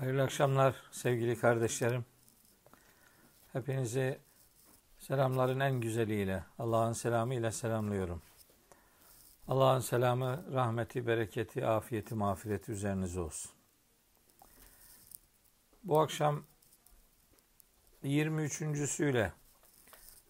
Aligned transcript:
Hayırlı 0.00 0.22
akşamlar 0.22 0.76
sevgili 0.90 1.38
kardeşlerim. 1.38 2.04
Hepinizi 3.52 4.18
selamların 4.98 5.60
en 5.60 5.80
güzeliyle, 5.80 6.44
Allah'ın 6.58 6.92
selamı 6.92 7.34
ile 7.34 7.52
selamlıyorum. 7.52 8.22
Allah'ın 9.48 9.80
selamı, 9.80 10.44
rahmeti, 10.52 11.06
bereketi, 11.06 11.66
afiyeti, 11.66 12.14
mağfireti 12.14 12.72
üzerinize 12.72 13.20
olsun. 13.20 13.52
Bu 15.84 16.00
akşam 16.00 16.44
23.süyle 18.04 19.32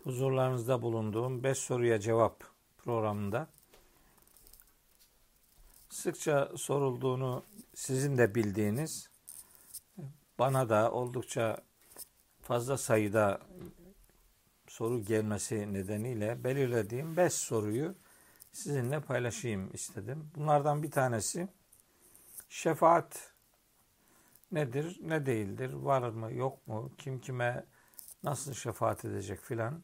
huzurlarınızda 0.03 0.83
bulunduğum 0.83 1.43
5 1.43 1.59
soruya 1.59 2.01
cevap 2.01 2.45
programında 2.79 3.49
sıkça 5.89 6.53
sorulduğunu 6.57 7.45
sizin 7.75 8.19
de 8.19 8.35
bildiğiniz 8.35 9.10
bana 10.41 10.69
da 10.69 10.93
oldukça 10.93 11.57
fazla 12.43 12.79
sayıda 12.79 13.41
soru 14.67 15.01
gelmesi 15.01 15.73
nedeniyle 15.73 16.45
belirlediğim 16.45 17.17
5 17.17 17.33
soruyu 17.33 17.95
sizinle 18.53 19.01
paylaşayım 19.01 19.71
istedim. 19.75 20.31
Bunlardan 20.35 20.83
bir 20.83 20.91
tanesi 20.91 21.49
şefaat 22.49 23.33
nedir, 24.53 24.99
ne 25.03 25.27
değildir, 25.27 25.73
var 25.73 26.09
mı, 26.09 26.33
yok 26.33 26.67
mu, 26.67 26.93
kim 26.99 27.21
kime 27.21 27.65
nasıl 28.23 28.55
şefaat 28.55 29.05
edecek 29.05 29.41
filan. 29.41 29.83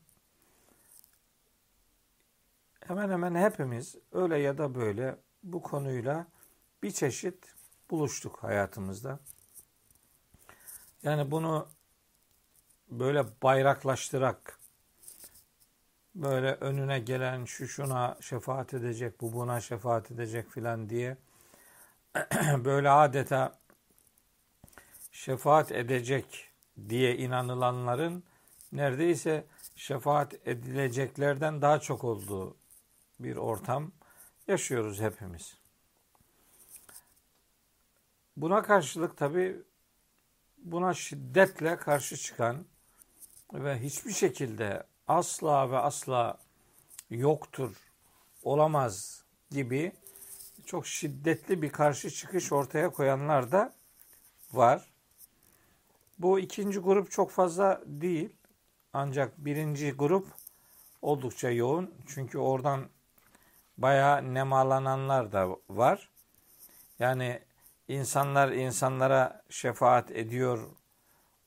Hemen 2.80 3.10
hemen 3.10 3.34
hepimiz 3.34 3.96
öyle 4.12 4.38
ya 4.38 4.58
da 4.58 4.74
böyle 4.74 5.16
bu 5.42 5.62
konuyla 5.62 6.26
bir 6.82 6.90
çeşit 6.90 7.54
buluştuk 7.90 8.42
hayatımızda. 8.42 9.20
Yani 11.06 11.30
bunu 11.30 11.68
böyle 12.90 13.24
bayraklaştırak 13.42 14.58
böyle 16.14 16.52
önüne 16.52 16.98
gelen 16.98 17.44
şu 17.44 17.68
şuna 17.68 18.16
şefaat 18.20 18.74
edecek, 18.74 19.20
bu 19.20 19.32
buna 19.32 19.60
şefaat 19.60 20.10
edecek 20.10 20.50
filan 20.50 20.90
diye 20.90 21.16
böyle 22.64 22.90
adeta 22.90 23.58
şefaat 25.12 25.72
edecek 25.72 26.50
diye 26.88 27.16
inanılanların 27.16 28.24
neredeyse 28.72 29.44
şefaat 29.76 30.34
edileceklerden 30.48 31.62
daha 31.62 31.80
çok 31.80 32.04
olduğu 32.04 32.56
bir 33.20 33.36
ortam 33.36 33.92
yaşıyoruz 34.48 35.00
hepimiz. 35.00 35.58
Buna 38.36 38.62
karşılık 38.62 39.16
tabi 39.16 39.56
buna 40.66 40.94
şiddetle 40.94 41.76
karşı 41.76 42.16
çıkan 42.16 42.66
ve 43.52 43.80
hiçbir 43.80 44.12
şekilde 44.12 44.82
asla 45.08 45.70
ve 45.70 45.78
asla 45.78 46.38
yoktur, 47.10 47.76
olamaz 48.42 49.24
gibi 49.50 49.92
çok 50.64 50.86
şiddetli 50.86 51.62
bir 51.62 51.70
karşı 51.70 52.10
çıkış 52.10 52.52
ortaya 52.52 52.90
koyanlar 52.90 53.52
da 53.52 53.72
var. 54.52 54.92
Bu 56.18 56.40
ikinci 56.40 56.78
grup 56.78 57.10
çok 57.10 57.30
fazla 57.30 57.82
değil. 57.86 58.36
Ancak 58.92 59.38
birinci 59.38 59.92
grup 59.92 60.26
oldukça 61.02 61.50
yoğun. 61.50 61.94
Çünkü 62.06 62.38
oradan 62.38 62.88
bayağı 63.78 64.34
nemalananlar 64.34 65.32
da 65.32 65.48
var. 65.68 66.10
Yani 66.98 67.42
insanlar 67.88 68.52
insanlara 68.52 69.42
şefaat 69.50 70.10
ediyor 70.10 70.68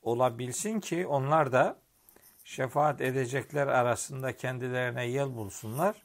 olabilsin 0.02 0.80
ki 0.80 1.08
onlar 1.08 1.52
da 1.52 1.80
şefaat 2.44 3.02
edecekler 3.02 3.68
arasında 3.68 4.38
kendilerine 4.38 5.06
yol 5.06 5.36
bulsunlar 5.36 6.04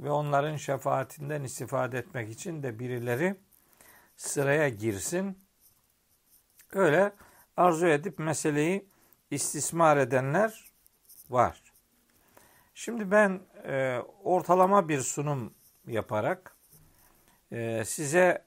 ve 0.00 0.10
onların 0.10 0.56
şefaatinden 0.56 1.42
istifade 1.42 1.98
etmek 1.98 2.30
için 2.30 2.62
de 2.62 2.78
birileri 2.78 3.36
sıraya 4.16 4.68
girsin. 4.68 5.38
Öyle 6.72 7.12
arzu 7.56 7.86
edip 7.86 8.18
meseleyi 8.18 8.88
istismar 9.30 9.96
edenler 9.96 10.72
var. 11.30 11.62
Şimdi 12.74 13.10
ben 13.10 13.40
e, 13.64 13.98
ortalama 14.24 14.88
bir 14.88 15.00
sunum 15.00 15.54
yaparak 15.86 16.56
e, 17.52 17.84
size 17.84 18.44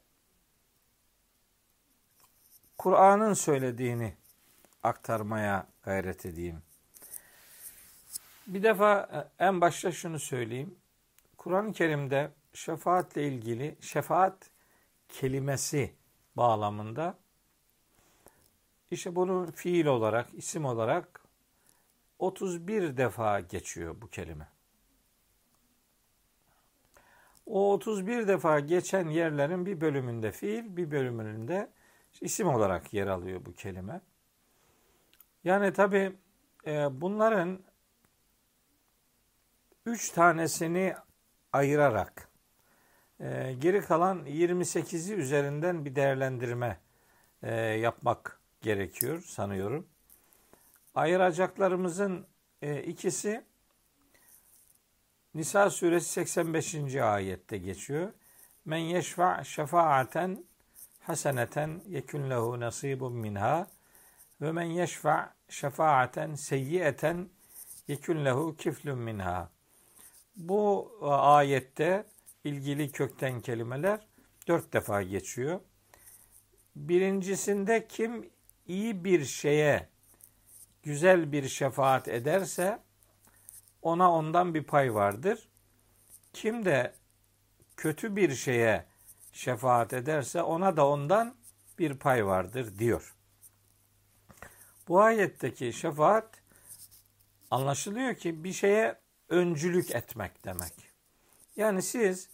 Kur'an'ın 2.88 3.34
söylediğini 3.34 4.14
aktarmaya 4.84 5.68
gayret 5.84 6.25
edeyim. 6.25 6.62
Bir 8.48 8.64
defa 8.64 9.09
e, 9.40 9.46
en 9.46 9.62
başta 9.62 9.92
şunu 9.92 10.20
söyleyeyim. 10.20 10.75
Kur'an-ı 11.38 11.74
Kerim'de 11.74 12.31
şefaatle 12.53 13.28
ilgili 13.28 13.76
şefaat 13.81 14.50
kelimesi 15.09 15.94
bağlamında 16.38 17.18
işte 18.92 19.16
bunu 19.16 19.52
fiil 19.56 19.86
olarak, 19.86 20.28
isim 20.34 20.66
olarak 20.66 21.22
31 22.20 22.97
defa 22.97 23.40
geçiyor 23.40 23.96
bu 24.02 24.09
kelime. 24.09 24.47
O 27.46 27.74
31 27.74 28.28
defa 28.28 28.59
geçen 28.59 29.09
yerlerin 29.09 29.66
bir 29.66 29.81
bölümünde 29.81 30.31
fiil, 30.31 30.78
bir 30.78 30.92
bölümünde 30.92 31.77
isim 32.22 32.47
olarak 32.47 32.94
yer 32.94 33.07
alıyor 33.07 33.45
bu 33.45 33.53
kelime. 33.53 34.01
Yani 35.44 35.73
tabi 35.73 36.16
e, 36.67 37.01
bunların 37.01 37.59
üç 39.85 40.09
tanesini 40.09 40.95
ayırarak 41.53 42.29
e, 43.19 43.55
geri 43.59 43.81
kalan 43.81 44.25
28'i 44.25 45.13
üzerinden 45.13 45.85
bir 45.85 45.95
değerlendirme 45.95 46.79
e, 47.44 47.55
yapmak 47.55 48.39
gerekiyor 48.61 49.22
sanıyorum. 49.22 49.88
Ayıracaklarımızın 50.95 52.28
e, 52.61 52.84
ikisi 52.84 53.44
Nisa 55.35 55.69
suresi 55.69 56.09
85. 56.09 56.95
ayette 56.95 57.57
geçiyor. 57.57 58.13
Men 58.66 58.78
yeşfa 58.78 59.44
şefaaten 59.44 60.45
haseneten 61.07 61.81
yekun 61.88 62.29
lehu 62.29 62.59
nasibun 62.59 63.13
minha 63.13 63.68
ve 64.41 64.51
men 64.51 64.63
yeşfa 64.63 65.35
şefaaten 65.50 66.35
seyyiyeten 66.35 67.29
yekun 67.88 68.25
lehu 68.25 68.56
kiflun 68.57 69.00
minha. 69.00 69.50
Bu 70.35 70.91
e, 71.01 71.06
ayette 71.06 72.06
ilgili 72.44 72.91
kökten 72.91 73.41
kelimeler 73.41 74.07
dört 74.47 74.73
defa 74.73 75.01
geçiyor. 75.01 75.59
Birincisinde 76.75 77.88
kim 77.88 78.29
iyi 78.67 79.03
bir 79.03 79.25
şeye 79.25 79.90
güzel 80.84 81.31
bir 81.31 81.47
şefaat 81.47 82.07
ederse 82.07 82.79
ona 83.81 84.12
ondan 84.12 84.53
bir 84.53 84.63
pay 84.63 84.94
vardır. 84.94 85.50
Kim 86.34 86.66
de 86.66 86.94
kötü 87.78 88.16
bir 88.16 88.35
şeye 88.35 88.85
şefaat 89.38 89.94
ederse 89.94 90.42
ona 90.42 90.78
da 90.78 90.88
ondan 90.88 91.36
bir 91.80 91.94
pay 91.94 92.25
vardır 92.25 92.80
diyor. 92.80 93.16
Bu 94.88 95.02
ayetteki 95.02 95.74
şefaat 95.74 96.30
anlaşılıyor 97.52 98.16
ki 98.16 98.44
bir 98.44 98.53
şeye 98.53 98.96
öncülük 99.30 99.96
etmek 99.96 100.46
demek. 100.46 100.74
Yani 101.56 101.81
siz 101.81 102.30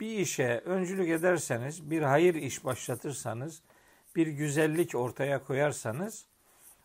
bir 0.00 0.18
işe 0.18 0.62
öncülük 0.64 1.08
ederseniz, 1.08 1.90
bir 1.90 2.02
hayır 2.02 2.34
iş 2.34 2.64
başlatırsanız, 2.64 3.62
bir 4.16 4.26
güzellik 4.26 4.94
ortaya 4.94 5.44
koyarsanız, 5.44 6.26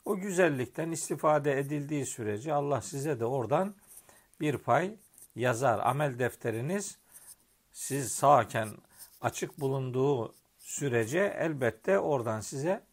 o 0.06 0.18
güzellikten 0.18 0.92
istifade 0.92 1.60
edildiği 1.60 2.06
sürece 2.06 2.54
Allah 2.54 2.81
size 2.81 3.19
de 3.19 3.25
oradan 3.25 3.75
bir 4.39 4.57
pay 4.57 4.95
yazar. 5.36 5.80
Amel 5.80 6.19
defteriniz 6.19 6.98
siz 7.72 8.12
sağken 8.12 8.69
açık 9.21 9.59
bulunduğu 9.59 10.35
sürece 10.59 11.35
elbette 11.39 12.00
oradan 12.00 12.41
size 12.41 12.83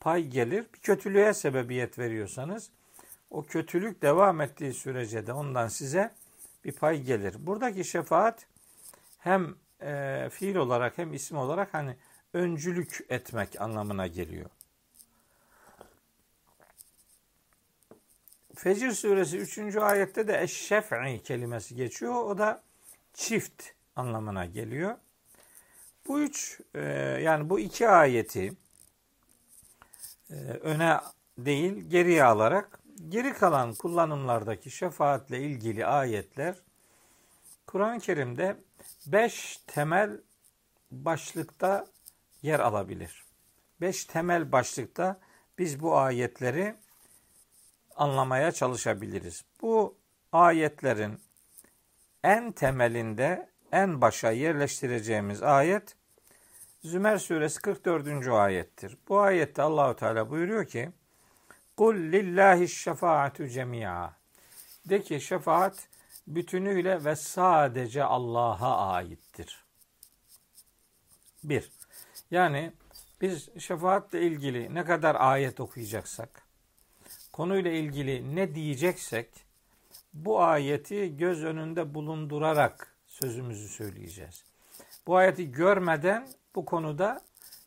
pay 0.00 0.26
gelir. 0.26 0.66
Bir 0.74 0.78
kötülüğe 0.78 1.34
sebebiyet 1.34 1.98
veriyorsanız 1.98 2.70
o 3.30 3.42
kötülük 3.42 4.02
devam 4.02 4.40
ettiği 4.40 4.74
sürece 4.74 5.26
de 5.26 5.32
ondan 5.32 5.68
size 5.68 6.14
bir 6.64 6.72
pay 6.72 7.02
gelir. 7.02 7.34
Buradaki 7.38 7.84
şefaat 7.84 8.46
hem 9.18 9.54
e, 9.82 10.28
fiil 10.32 10.56
olarak 10.56 10.98
hem 10.98 11.12
isim 11.14 11.36
olarak 11.38 11.74
hani 11.74 11.96
öncülük 12.32 13.06
etmek 13.08 13.60
anlamına 13.60 14.06
geliyor. 14.06 14.50
Fecir 18.54 18.92
suresi 18.92 19.38
3. 19.38 19.76
ayette 19.76 20.28
de 20.28 20.42
eşşef'i 20.42 21.22
kelimesi 21.22 21.74
geçiyor. 21.76 22.14
O 22.14 22.38
da 22.38 22.62
çift 23.14 23.64
anlamına 23.96 24.46
geliyor. 24.46 24.98
Bu 26.08 26.20
üç 26.20 26.60
e, 26.74 26.80
yani 27.22 27.50
bu 27.50 27.60
iki 27.60 27.88
ayeti 27.88 28.52
e, 30.30 30.34
öne 30.62 31.00
değil 31.38 31.90
geriye 31.90 32.24
alarak 32.24 32.80
geri 33.08 33.32
kalan 33.32 33.74
kullanımlardaki 33.74 34.70
şefaatle 34.70 35.40
ilgili 35.40 35.86
ayetler 35.86 36.54
Kur'an-ı 37.66 38.00
Kerim'de 38.00 38.56
beş 39.06 39.56
temel 39.66 40.20
başlıkta 40.90 41.86
yer 42.42 42.60
alabilir. 42.60 43.24
Beş 43.80 44.04
temel 44.04 44.52
başlıkta 44.52 45.20
biz 45.58 45.80
bu 45.80 45.98
ayetleri 45.98 46.76
anlamaya 47.96 48.52
çalışabiliriz. 48.52 49.44
Bu 49.62 49.98
ayetlerin 50.32 51.20
en 52.24 52.52
temelinde 52.52 53.48
en 53.72 54.00
başa 54.00 54.30
yerleştireceğimiz 54.30 55.42
ayet 55.42 55.97
Zümer 56.82 57.18
suresi 57.18 57.60
44. 57.60 58.28
ayettir. 58.28 58.96
Bu 59.08 59.20
ayette 59.20 59.62
Allahu 59.62 59.96
Teala 59.96 60.30
buyuruyor 60.30 60.66
ki: 60.66 60.90
"Kul 61.76 61.94
lillahi 61.94 62.68
şefaatu 62.68 63.48
cemia." 63.48 64.10
De 64.84 65.02
ki 65.02 65.20
şefaat 65.20 65.88
bütünüyle 66.26 67.04
ve 67.04 67.16
sadece 67.16 68.04
Allah'a 68.04 68.92
aittir. 68.92 69.64
Bir, 71.44 71.70
yani 72.30 72.72
biz 73.20 73.48
şefaatle 73.58 74.22
ilgili 74.22 74.74
ne 74.74 74.84
kadar 74.84 75.16
ayet 75.18 75.60
okuyacaksak, 75.60 76.42
konuyla 77.32 77.70
ilgili 77.70 78.36
ne 78.36 78.54
diyeceksek, 78.54 79.28
bu 80.14 80.42
ayeti 80.42 81.16
göz 81.16 81.44
önünde 81.44 81.94
bulundurarak 81.94 82.96
sözümüzü 83.06 83.68
söyleyeceğiz. 83.68 84.47
Bu 85.08 85.16
ayeti 85.16 85.52
görmeden 85.52 86.28
bu 86.54 86.64
konuda 86.64 87.20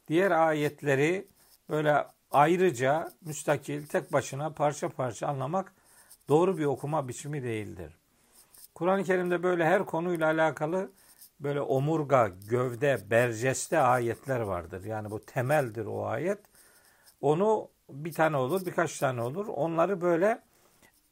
diğer 0.07 0.31
ayetleri 0.31 1.27
böyle 1.69 2.07
ayrıca, 2.31 3.11
müstakil, 3.21 3.85
tek 3.85 4.13
başına 4.13 4.49
parça 4.49 4.89
parça 4.89 5.27
anlamak 5.27 5.73
doğru 6.29 6.57
bir 6.57 6.65
okuma 6.65 7.07
biçimi 7.07 7.43
değildir. 7.43 7.97
Kur'an-ı 8.75 9.03
Kerim'de 9.03 9.43
böyle 9.43 9.65
her 9.65 9.85
konuyla 9.85 10.27
alakalı 10.27 10.91
böyle 11.39 11.61
omurga, 11.61 12.31
gövde, 12.49 13.09
berceste 13.09 13.79
ayetler 13.79 14.39
vardır. 14.39 14.83
Yani 14.83 15.11
bu 15.11 15.25
temeldir 15.25 15.85
o 15.85 16.05
ayet. 16.05 16.39
Onu 17.21 17.69
bir 17.89 18.13
tane 18.13 18.37
olur, 18.37 18.65
birkaç 18.65 18.99
tane 18.99 19.21
olur. 19.21 19.47
Onları 19.47 20.01
böyle 20.01 20.41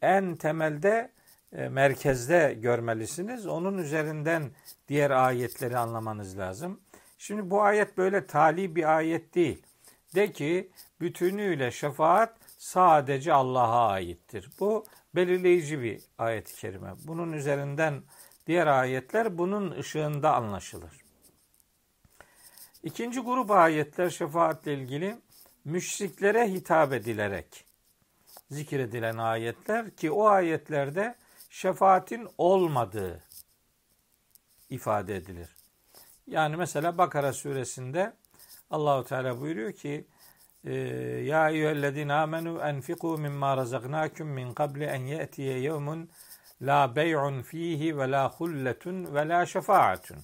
en 0.02 0.36
temelde 0.36 1.12
merkezde 1.52 2.58
görmelisiniz. 2.62 3.48
Onun 3.48 3.78
üzerinden 3.78 4.52
diğer 4.88 5.12
ayetleri 5.12 5.78
anlamanız 5.78 6.38
lazım. 6.38 6.80
Şimdi 7.18 7.50
bu 7.50 7.62
ayet 7.62 7.98
böyle 7.98 8.28
tali 8.28 8.76
bir 8.76 8.96
ayet 8.98 9.36
değil. 9.36 9.64
De 10.16 10.32
ki 10.32 10.72
bütünüyle 11.02 11.72
şefaat 11.72 12.36
sadece 12.58 13.34
Allah'a 13.34 13.90
aittir. 13.90 14.50
Bu 14.60 14.86
belirleyici 15.16 15.82
bir 15.82 16.02
ayet-i 16.18 16.56
kerime. 16.56 16.94
Bunun 17.08 17.34
üzerinden 17.34 18.04
diğer 18.48 18.68
ayetler 18.68 19.38
bunun 19.38 19.72
ışığında 19.72 20.34
anlaşılır. 20.36 20.94
İkinci 22.84 23.20
grup 23.20 23.52
ayetler 23.52 24.10
şefaatle 24.10 24.74
ilgili 24.74 25.16
müşriklere 25.66 26.52
hitap 26.52 26.94
edilerek 26.94 27.66
zikredilen 28.52 29.18
ayetler 29.18 29.90
ki 29.90 30.12
o 30.12 30.28
ayetlerde 30.28 31.16
şefaatin 31.50 32.28
olmadığı 32.38 33.24
ifade 34.70 35.16
edilir. 35.16 35.56
Yani 36.28 36.56
mesela 36.56 36.98
Bakara 36.98 37.34
suresinde 37.34 38.14
Allahu 38.70 39.04
Teala 39.04 39.42
buyuruyor 39.42 39.74
ki 39.74 40.08
ee, 40.66 40.74
ya 41.26 41.50
eyyühellezine 41.50 42.14
amenu 42.14 42.60
enfiku 42.62 43.18
mimma 43.18 43.58
razaknakum 43.58 44.28
min 44.28 44.54
qabli 44.54 44.84
en 44.84 45.06
ye'tiye 45.06 45.60
yevmun 45.60 46.10
la 46.62 46.96
bey'un 46.96 47.42
fihi 47.42 47.98
ve 47.98 48.12
la 48.12 48.30
hulletun 48.30 49.16
ve 49.16 49.28
la 49.28 49.46
şefaatun. 49.46 50.18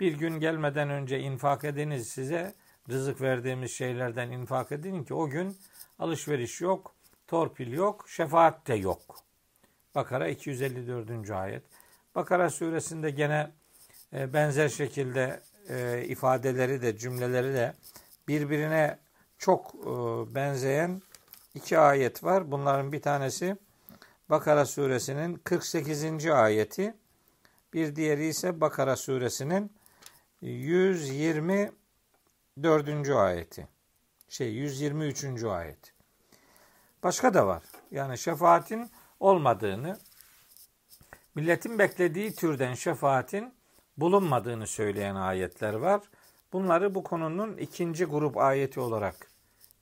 Bir 0.00 0.12
gün 0.12 0.40
gelmeden 0.40 0.90
önce 0.90 1.20
infak 1.20 1.64
ediniz 1.64 2.08
size 2.08 2.54
rızık 2.90 3.20
verdiğimiz 3.20 3.72
şeylerden 3.72 4.30
infak 4.30 4.72
edin 4.72 5.04
ki 5.04 5.14
o 5.14 5.28
gün 5.28 5.56
alışveriş 5.98 6.60
yok, 6.60 6.94
torpil 7.26 7.72
yok, 7.72 8.08
şefaat 8.08 8.66
de 8.66 8.74
yok. 8.74 9.27
Bakara 9.98 10.28
254. 10.28 11.30
ayet. 11.30 11.62
Bakara 12.14 12.50
suresinde 12.50 13.10
gene 13.10 13.50
e, 14.12 14.32
benzer 14.32 14.68
şekilde 14.68 15.40
e, 15.68 16.04
ifadeleri 16.08 16.82
de 16.82 16.98
cümleleri 16.98 17.54
de 17.54 17.74
birbirine 18.28 18.98
çok 19.38 19.74
e, 19.74 19.86
benzeyen 20.34 21.02
iki 21.54 21.78
ayet 21.78 22.24
var. 22.24 22.50
Bunların 22.50 22.92
bir 22.92 23.02
tanesi 23.02 23.56
Bakara 24.30 24.66
suresinin 24.66 25.34
48. 25.34 26.26
ayeti. 26.26 26.94
Bir 27.72 27.96
diğeri 27.96 28.26
ise 28.26 28.60
Bakara 28.60 28.96
suresinin 28.96 29.72
124. 30.40 33.10
ayeti. 33.10 33.68
Şey 34.28 34.52
123. 34.52 35.44
ayet. 35.44 35.94
Başka 37.02 37.34
da 37.34 37.46
var. 37.46 37.62
Yani 37.90 38.18
şefaatin 38.18 38.90
olmadığını, 39.19 39.99
milletin 41.35 41.79
beklediği 41.79 42.35
türden 42.35 42.73
şefaatin 42.73 43.53
bulunmadığını 43.97 44.67
söyleyen 44.67 45.15
ayetler 45.15 45.73
var. 45.73 46.01
Bunları 46.53 46.95
bu 46.95 47.03
konunun 47.03 47.57
ikinci 47.57 48.05
grup 48.05 48.37
ayeti 48.37 48.79
olarak 48.79 49.31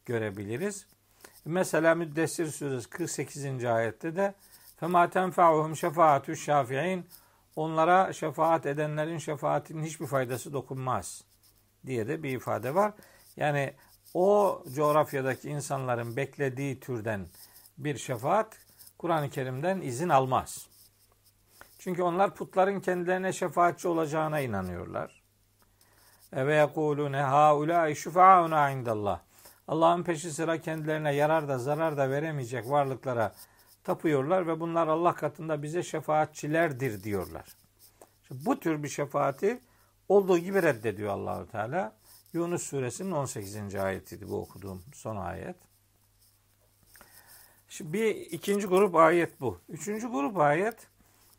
görebiliriz. 0.06 0.86
Mesela 1.46 1.96
Müddessir 1.96 2.48
Suresi 2.48 2.90
48. 2.90 3.66
ayette 3.66 4.16
de 4.16 4.34
فَمَا 4.82 5.10
تَنْفَعُهُمْ 5.10 5.76
شَفَاعَةُ 5.76 6.26
الشَّافِعِينَ 6.26 7.04
Onlara 7.56 8.14
şefaat 8.14 8.66
edenlerin 8.66 9.18
şefaatinin 9.18 9.84
hiçbir 9.84 10.08
faydası 10.08 10.54
dokunmaz 10.54 11.24
diye 11.86 12.08
de 12.08 12.24
bir 12.24 12.30
ifade 12.30 12.76
var. 12.76 12.94
Yani 13.38 13.74
o 14.14 14.64
coğrafyadaki 14.76 15.50
insanların 15.50 16.16
beklediği 16.16 16.80
türden 16.80 17.28
bir 17.78 17.98
şefaat 17.98 18.58
Kur'an-ı 18.99 19.31
Kerim'den 19.31 19.81
izin 19.81 20.09
almaz. 20.09 20.67
Çünkü 21.79 22.03
onlar 22.03 22.35
putların 22.35 22.81
kendilerine 22.81 23.33
şefaatçi 23.33 23.89
olacağına 23.89 24.41
inanıyorlar. 24.41 25.23
Ve 26.33 26.55
yekulune 26.55 27.23
haulâi 27.23 27.97
şufa'una 27.97 28.71
indallah. 28.71 29.21
Allah'ın 29.69 30.03
peşi 30.03 30.31
sıra 30.31 30.61
kendilerine 30.61 31.15
yarar 31.15 31.49
da 31.49 31.59
zarar 31.59 31.97
da 31.97 32.11
veremeyecek 32.11 32.71
varlıklara 32.71 33.35
tapıyorlar 33.85 34.47
ve 34.47 34.61
bunlar 34.61 34.89
Allah 34.89 35.15
katında 35.15 35.63
bize 35.63 35.83
şefaatçilerdir 35.83 37.03
diyorlar. 37.03 37.45
Şimdi 38.29 38.47
bu 38.47 38.61
tür 38.61 38.83
bir 38.83 38.89
şefaati 38.89 39.61
olduğu 40.09 40.39
gibi 40.39 40.63
reddediyor 40.63 41.11
Allahu 41.11 41.47
Teala. 41.47 41.93
Yunus 42.33 42.63
suresinin 42.63 43.13
18. 43.13 43.75
ayetiydi 43.75 44.29
bu 44.29 44.41
okuduğum 44.41 44.83
son 44.95 45.17
ayet. 45.17 45.57
Şimdi 47.77 47.93
bir 47.93 48.17
ikinci 48.17 48.67
grup 48.67 48.97
ayet 48.97 49.41
bu. 49.41 49.61
Üçüncü 49.69 50.09
grup 50.09 50.39
ayet 50.39 50.89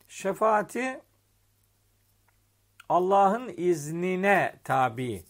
şefaati 0.07 1.01
Allah'ın 2.89 3.53
iznine 3.57 4.59
tabi 4.63 5.25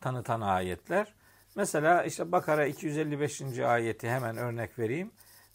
tanıtan 0.00 0.40
ayetler. 0.40 1.14
Mesela 1.56 2.04
işte 2.04 2.32
Bakara 2.32 2.66
255. 2.66 3.58
ayeti 3.58 4.10
hemen 4.10 4.36
örnek 4.36 4.78
vereyim. 4.78 5.10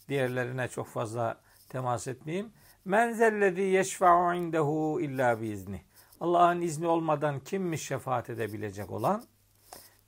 Diğerlerine 0.08 0.68
çok 0.68 0.86
fazla 0.88 1.40
temas 1.68 2.08
etmeyeyim. 2.08 2.52
Men 2.84 3.12
zellezî 3.12 3.62
yeşfa'u 3.62 4.34
indehu 4.34 5.00
illa 5.00 5.40
biizni. 5.40 5.82
Allah'ın 6.20 6.60
izni 6.60 6.86
olmadan 6.86 7.40
kimmiş 7.40 7.86
şefaat 7.86 8.30
edebilecek 8.30 8.90
olan? 8.90 9.24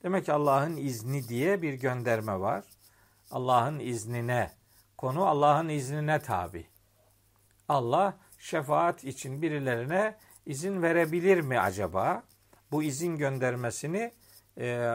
Demek 0.03 0.25
ki 0.25 0.33
Allah'ın 0.33 0.77
izni 0.77 1.27
diye 1.27 1.61
bir 1.61 1.73
gönderme 1.73 2.39
var. 2.39 2.63
Allah'ın 3.31 3.79
iznine, 3.79 4.60
konu 5.01 5.25
Allah'ın 5.25 5.69
iznine 5.69 6.19
tabi. 6.19 6.67
Allah 7.69 8.17
şefaat 8.37 9.03
için 9.03 9.41
birilerine 9.41 10.17
izin 10.45 10.81
verebilir 10.81 11.41
mi 11.41 11.59
acaba? 11.59 12.23
Bu 12.71 12.83
izin 12.83 13.17
göndermesini 13.17 14.11
e, 14.57 14.93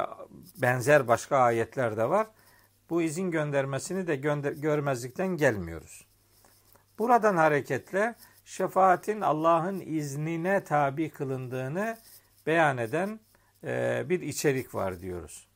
benzer 0.63 1.09
başka 1.09 1.39
ayetler 1.39 1.97
de 1.97 2.09
var. 2.09 2.27
Bu 2.91 3.03
izin 3.03 3.31
göndermesini 3.31 4.07
de 4.07 4.17
gönder, 4.17 4.53
görmezlikten 4.53 5.29
gelmiyoruz. 5.29 6.07
Buradan 6.99 7.37
hareketle 7.37 8.15
şefaatin 8.45 9.21
Allah'ın 9.21 9.81
iznine 9.81 10.65
tabi 10.65 11.11
kılındığını 11.11 11.99
beyan 12.47 12.79
eden 12.79 13.21
e, 13.65 14.05
bir 14.09 14.21
içerik 14.21 14.75
var 14.75 15.01
diyoruz. 15.01 15.47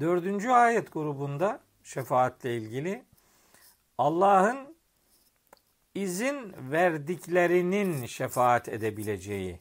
Dördüncü 0.00 0.48
ayet 0.48 0.92
grubunda 0.92 1.67
şefaatle 1.88 2.56
ilgili 2.56 3.04
Allah'ın 3.98 4.76
izin 5.94 6.54
verdiklerinin 6.72 8.06
şefaat 8.06 8.68
edebileceği 8.68 9.58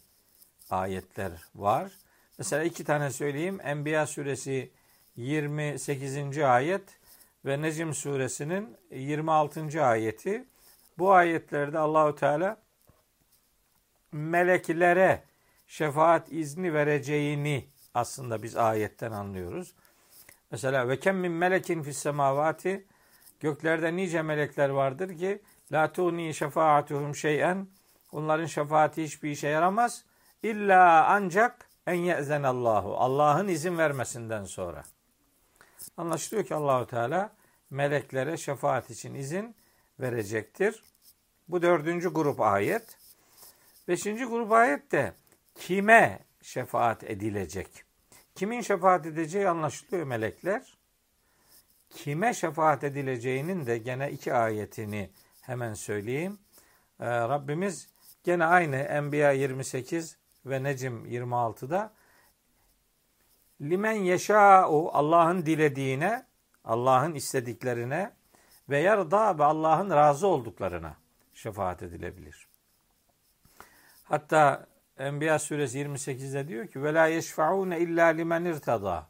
ayetler 0.69 1.31
var. 1.55 1.91
Mesela 2.37 2.63
iki 2.63 2.83
tane 2.83 3.11
söyleyeyim. 3.11 3.59
Enbiya 3.63 4.07
suresi 4.07 4.71
28. 5.15 6.37
ayet 6.37 6.99
ve 7.45 7.61
Necm 7.61 7.91
suresinin 7.91 8.77
26. 8.91 9.83
ayeti. 9.85 10.45
Bu 10.97 11.11
ayetlerde 11.11 11.79
Allahu 11.79 12.15
Teala 12.15 12.57
meleklere 14.11 15.23
şefaat 15.67 16.31
izni 16.31 16.73
vereceğini 16.73 17.65
aslında 17.93 18.43
biz 18.43 18.55
ayetten 18.55 19.11
anlıyoruz. 19.11 19.75
Mesela 20.51 20.89
ve 20.89 20.99
kem 20.99 21.17
min 21.17 21.31
melekin 21.31 21.83
fis 21.83 21.97
semavati 21.97 22.85
göklerde 23.39 23.95
nice 23.95 24.21
melekler 24.21 24.69
vardır 24.69 25.17
ki 25.17 25.41
la 25.71 25.91
tuni 25.91 26.33
şefaatuhum 26.33 27.15
şey'en 27.15 27.67
onların 28.11 28.45
şefaati 28.45 29.03
hiçbir 29.03 29.31
işe 29.31 29.47
yaramaz 29.47 30.05
illa 30.43 31.05
ancak 31.07 31.69
en 31.87 31.95
ye'zen 31.95 32.43
Allahu 32.43 32.97
Allah'ın 32.97 33.47
izin 33.47 33.77
vermesinden 33.77 34.43
sonra. 34.43 34.83
Anlaşılıyor 35.97 36.45
ki 36.45 36.55
Allahu 36.55 36.87
Teala 36.87 37.33
meleklere 37.69 38.37
şefaat 38.37 38.89
için 38.89 39.13
izin 39.13 39.55
verecektir. 39.99 40.83
Bu 41.47 41.61
dördüncü 41.61 42.09
grup 42.13 42.41
ayet. 42.41 42.97
Beşinci 43.87 44.25
grup 44.25 44.51
ayet 44.51 44.91
de 44.91 45.13
kime 45.55 46.19
şefaat 46.41 47.03
edilecek? 47.03 47.86
Kimin 48.37 48.61
şefaat 48.61 49.05
edeceği 49.05 49.49
anlaşılıyor 49.49 50.03
melekler. 50.03 50.77
Kime 51.89 52.33
şefaat 52.33 52.83
edileceğinin 52.83 53.65
de 53.65 53.77
gene 53.77 54.11
iki 54.11 54.33
ayetini 54.33 55.09
hemen 55.41 55.73
söyleyeyim. 55.73 56.39
Ee, 56.99 57.05
Rabbimiz 57.05 57.89
gene 58.23 58.45
aynı 58.45 58.75
Enbiya 58.75 59.31
28 59.31 60.17
ve 60.45 60.63
Necim 60.63 61.05
26'da 61.05 61.93
limen 63.61 63.91
yeşâ'u 63.91 64.89
Allah'ın 64.93 65.45
dilediğine, 65.45 66.25
Allah'ın 66.63 67.13
istediklerine 67.13 68.11
ve 68.69 68.79
yarda 68.79 69.39
ve 69.39 69.43
Allah'ın 69.43 69.89
razı 69.89 70.27
olduklarına 70.27 70.97
şefaat 71.33 71.83
edilebilir. 71.83 72.47
Hatta 74.03 74.67
Enbiya 74.99 75.39
suresi 75.39 75.79
28'de 75.79 76.47
diyor 76.47 76.67
ki 76.67 76.79
la 76.79 77.07
yeşfaune 77.07 77.79
illa 77.79 78.05
limen 78.05 78.45
irtada. 78.45 79.07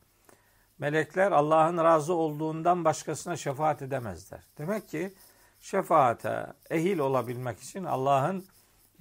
Melekler 0.79 1.31
Allah'ın 1.31 1.77
razı 1.77 2.13
olduğundan 2.13 2.85
başkasına 2.85 3.35
şefaat 3.35 3.81
edemezler. 3.81 4.39
Demek 4.57 4.89
ki 4.89 5.13
şefaate 5.59 6.53
ehil 6.69 6.99
olabilmek 6.99 7.59
için 7.59 7.83
Allah'ın 7.83 8.45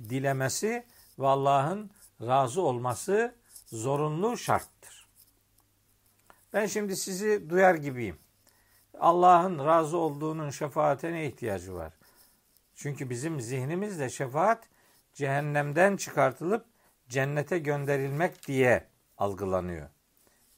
dilemesi 0.08 0.84
ve 1.18 1.26
Allah'ın 1.26 1.90
razı 2.20 2.62
olması 2.62 3.34
zorunlu 3.66 4.36
şarttır. 4.36 5.06
Ben 6.52 6.66
şimdi 6.66 6.96
sizi 6.96 7.50
duyar 7.50 7.74
gibiyim. 7.74 8.18
Allah'ın 9.00 9.66
razı 9.66 9.96
olduğunun 9.96 10.50
şefaate 10.50 11.12
ne 11.12 11.26
ihtiyacı 11.26 11.74
var? 11.74 11.92
Çünkü 12.74 13.10
bizim 13.10 13.40
zihnimizde 13.40 14.10
şefaat 14.10 14.68
cehennemden 15.14 15.96
çıkartılıp 15.96 16.75
cennete 17.08 17.58
gönderilmek 17.58 18.46
diye 18.46 18.84
algılanıyor. 19.18 19.88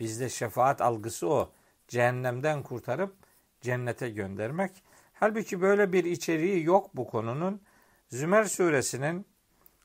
Bizde 0.00 0.28
şefaat 0.28 0.80
algısı 0.80 1.28
o. 1.28 1.52
Cehennemden 1.88 2.62
kurtarıp 2.62 3.16
cennete 3.60 4.10
göndermek. 4.10 4.82
Halbuki 5.12 5.60
böyle 5.60 5.92
bir 5.92 6.04
içeriği 6.04 6.64
yok 6.64 6.96
bu 6.96 7.06
konunun. 7.06 7.62
Zümer 8.08 8.44
suresinin 8.44 9.26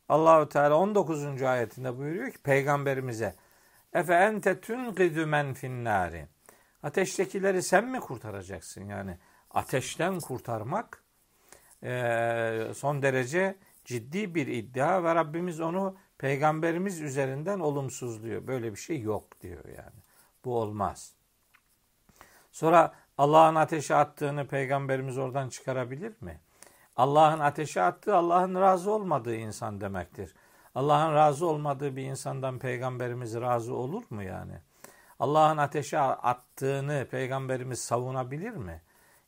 Allahu 0.10 0.50
Teala 0.50 0.76
19. 0.76 1.42
ayetinde 1.42 1.98
buyuruyor 1.98 2.32
ki 2.32 2.38
peygamberimize 2.38 3.36
Efe 3.94 4.14
ente 4.14 4.62
tunqidu 4.62 5.28
men 5.28 5.54
finnari. 5.54 6.28
Ateştekileri 6.84 7.64
sen 7.64 7.86
mi 7.86 8.00
kurtaracaksın? 8.00 8.86
Yani 8.86 9.18
ateşten 9.50 10.20
kurtarmak 10.20 11.04
son 12.74 13.02
derece 13.02 13.56
ciddi 13.86 14.36
bir 14.36 14.48
iddia 14.48 15.04
ve 15.04 15.16
Rabbimiz 15.16 15.62
onu 15.62 15.98
peygamberimiz 16.24 17.02
üzerinden 17.02 17.60
olumsuzluyor. 17.60 18.48
Böyle 18.48 18.72
bir 18.72 18.78
şey 18.78 19.02
yok 19.02 19.42
diyor 19.42 19.66
yani. 19.66 20.00
Bu 20.46 20.58
olmaz. 20.58 21.14
Sonra 22.52 22.94
Allah'ın 23.18 23.56
ateşe 23.56 23.96
attığını 23.96 24.48
peygamberimiz 24.48 25.18
oradan 25.18 25.50
çıkarabilir 25.50 26.14
mi? 26.22 26.40
Allah'ın 26.98 27.40
ateşe 27.40 27.82
attığı 27.82 28.16
Allah'ın 28.16 28.56
razı 28.56 28.92
olmadığı 28.92 29.36
insan 29.36 29.82
demektir. 29.82 30.36
Allah'ın 30.76 31.14
razı 31.14 31.48
olmadığı 31.48 31.96
bir 31.96 32.04
insandan 32.04 32.60
peygamberimiz 32.60 33.36
razı 33.36 33.76
olur 33.76 34.04
mu 34.10 34.24
yani? 34.24 34.56
Allah'ın 35.20 35.58
ateşe 35.58 36.00
attığını 36.00 37.08
peygamberimiz 37.12 37.82
savunabilir 37.82 38.56
mi? 38.56 38.82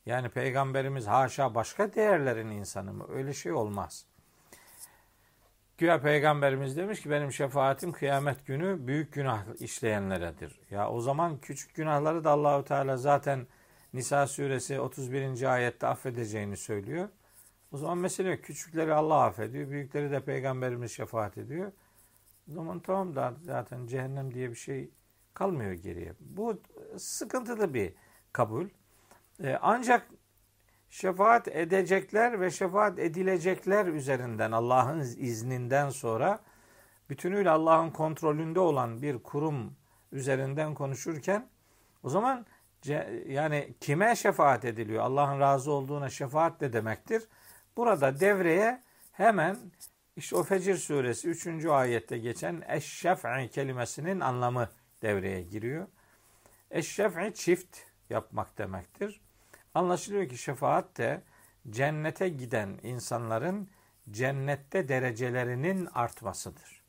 Yani 0.06 0.30
peygamberimiz 0.30 1.08
haşa 1.08 1.56
başka 1.56 1.94
değerlerin 1.94 2.50
insanı 2.50 2.94
mı? 2.94 3.06
Öyle 3.10 3.34
şey 3.34 3.54
olmaz. 3.54 4.06
Güya 5.78 6.02
peygamberimiz 6.02 6.78
demiş 6.78 7.02
ki 7.02 7.10
benim 7.10 7.32
şefaatim 7.32 7.92
kıyamet 7.92 8.46
günü 8.46 8.88
büyük 8.88 9.14
günah 9.14 9.44
işleyenleredir. 9.60 10.60
Ya 10.72 10.90
o 10.90 11.02
zaman 11.02 11.38
küçük 11.38 11.76
günahları 11.76 12.24
da 12.24 12.32
Allahu 12.32 12.64
Teala 12.66 12.98
zaten 12.98 13.48
Nisa 13.94 14.28
suresi 14.28 14.80
31. 14.80 15.54
ayette 15.54 15.88
affedeceğini 15.88 16.58
söylüyor. 16.58 17.10
O 17.72 17.78
zaman 17.78 17.98
mesele 17.98 18.42
küçükleri 18.42 18.94
Allah 18.94 19.24
affediyor, 19.24 19.70
büyükleri 19.70 20.12
de 20.12 20.20
peygamberimiz 20.20 20.92
şefaat 20.92 21.38
ediyor. 21.38 21.72
O 22.50 22.52
zaman 22.52 22.80
tamam 22.80 23.16
da 23.16 23.34
zaten 23.44 23.88
cehennem 23.88 24.34
diye 24.34 24.50
bir 24.50 24.56
şey 24.56 24.90
kalmıyor 25.34 25.74
geriye. 25.74 26.14
Bu 26.20 26.62
sıkıntılı 26.98 27.74
bir 27.74 27.94
kabul. 28.34 28.68
Ee, 29.44 29.58
ancak 29.62 30.08
şefaat 30.96 31.48
edecekler 31.48 32.42
ve 32.42 32.52
şefaat 32.52 33.00
edilecekler 33.00 33.86
üzerinden 33.86 34.52
Allah'ın 34.52 35.00
izninden 35.00 35.90
sonra 35.90 36.40
bütünüyle 37.10 37.50
Allah'ın 37.50 37.90
kontrolünde 37.90 38.60
olan 38.60 39.02
bir 39.02 39.24
kurum 39.24 39.76
üzerinden 40.12 40.74
konuşurken 40.74 41.48
o 42.04 42.10
zaman 42.10 42.46
yani 43.28 43.74
kime 43.82 44.16
şefaat 44.16 44.66
ediliyor? 44.66 45.04
Allah'ın 45.04 45.40
razı 45.40 45.72
olduğuna 45.72 46.10
şefaat 46.10 46.62
de 46.62 46.74
demektir. 46.74 47.24
Burada 47.78 48.20
devreye 48.20 48.82
hemen 49.12 49.58
işte 50.16 50.36
o 50.36 50.44
Fecir 50.44 50.78
suresi 50.78 51.30
3. 51.30 51.66
ayette 51.66 52.18
geçen 52.18 52.64
eşşef'i 52.68 53.50
kelimesinin 53.52 54.20
anlamı 54.20 54.70
devreye 55.02 55.42
giriyor. 55.42 55.88
Eşşef'i 56.72 57.34
çift 57.34 57.78
yapmak 58.10 58.58
demektir. 58.58 59.25
Anlaşılıyor 59.76 60.30
ki 60.30 60.38
şefaat 60.38 60.98
de 60.98 61.22
cennete 61.70 62.30
giden 62.30 62.80
insanların 62.84 63.70
cennette 64.12 64.88
derecelerinin 64.88 65.88
artmasıdır. 65.94 66.82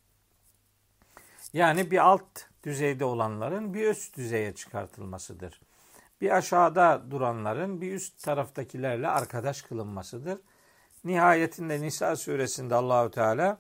Yani 1.53 1.91
bir 1.91 1.99
alt 1.99 2.41
düzeyde 2.65 3.05
olanların 3.05 3.75
bir 3.75 3.91
üst 3.91 4.17
düzeye 4.17 4.55
çıkartılmasıdır. 4.55 5.61
Bir 6.21 6.37
aşağıda 6.37 7.03
duranların 7.11 7.81
bir 7.81 7.93
üst 7.93 8.23
taraftakilerle 8.23 9.09
arkadaş 9.09 9.63
kılınmasıdır. 9.63 10.41
Nihayetinde 11.05 11.81
Nisa 11.81 12.17
suresinde 12.17 12.75
Allahü 12.75 13.11
Teala 13.11 13.59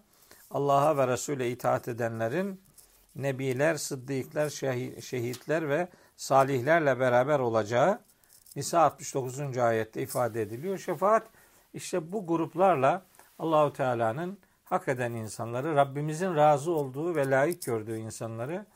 Allah'a 0.50 0.96
ve 0.96 1.08
Resul'e 1.08 1.50
itaat 1.50 1.88
edenlerin 1.88 2.60
nebiler, 3.16 3.74
sıddıklar, 3.74 4.48
şehitler 5.00 5.68
ve 5.68 5.88
salihlerle 6.16 7.00
beraber 7.00 7.38
olacağı 7.38 8.05
Nisa 8.56 8.80
69. 8.80 9.58
ayette 9.58 10.02
ifade 10.02 10.42
ediliyor. 10.42 10.78
Şefaat 10.78 11.26
işte 11.74 12.12
bu 12.12 12.26
gruplarla 12.26 13.02
Allahu 13.38 13.72
Teala'nın 13.72 14.38
hak 14.64 14.88
eden 14.88 15.12
insanları, 15.12 15.76
Rabbimizin 15.76 16.34
razı 16.34 16.70
olduğu 16.70 17.16
ve 17.16 17.30
layık 17.30 17.62
gördüğü 17.62 17.96
insanları 17.96 18.66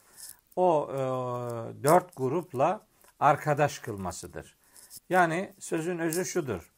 o 0.57 0.89
e, 0.93 0.97
dört 1.85 2.17
grupla 2.17 2.81
arkadaş 3.21 3.79
kılmasıdır. 3.79 4.57
Yani 5.11 5.53
sözün 5.59 5.99
özü 5.99 6.25
şudur. 6.25 6.73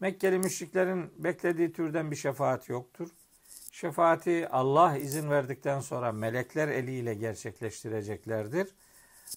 Mekkeli 0.00 0.38
müşriklerin 0.38 1.12
beklediği 1.24 1.72
türden 1.72 2.10
bir 2.10 2.16
şefaat 2.16 2.68
yoktur. 2.68 3.08
Şefaati 3.72 4.48
Allah 4.48 4.96
izin 4.96 5.30
verdikten 5.30 5.80
sonra 5.80 6.12
melekler 6.12 6.68
eliyle 6.68 7.14
gerçekleştireceklerdir. 7.14 8.74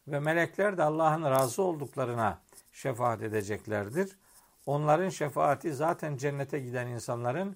Ve 0.08 0.20
melekler 0.20 0.78
de 0.78 0.84
Allah'ın 0.84 1.24
razı 1.24 1.64
olduklarına 1.64 2.42
şefaat 2.80 3.22
edeceklerdir. 3.22 4.18
Onların 4.66 5.10
şefaati 5.10 5.74
zaten 5.74 6.18
cennete 6.18 6.60
giden 6.60 6.88
insanların 6.88 7.56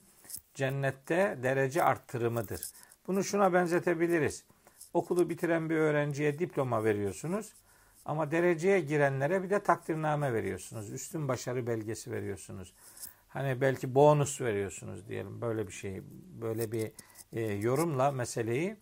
cennette 0.53 1.39
derece 1.43 1.83
arttırımıdır. 1.83 2.61
Bunu 3.07 3.23
şuna 3.23 3.53
benzetebiliriz. 3.53 4.45
Okulu 4.93 5.29
bitiren 5.29 5.69
bir 5.69 5.75
öğrenciye 5.75 6.39
diploma 6.39 6.83
veriyorsunuz. 6.83 7.53
Ama 8.05 8.31
dereceye 8.31 8.79
girenlere 8.79 9.43
bir 9.43 9.49
de 9.49 9.59
takdirname 9.59 10.33
veriyorsunuz. 10.33 10.91
Üstün 10.91 11.27
başarı 11.27 11.67
belgesi 11.67 12.11
veriyorsunuz. 12.11 12.73
Hani 13.29 13.61
belki 13.61 13.95
bonus 13.95 14.41
veriyorsunuz 14.41 15.07
diyelim. 15.07 15.41
Böyle 15.41 15.67
bir 15.67 15.73
şey, 15.73 16.01
böyle 16.41 16.71
bir 16.71 16.91
e, 17.33 17.41
yorumla 17.41 18.11
meseleyi 18.11 18.75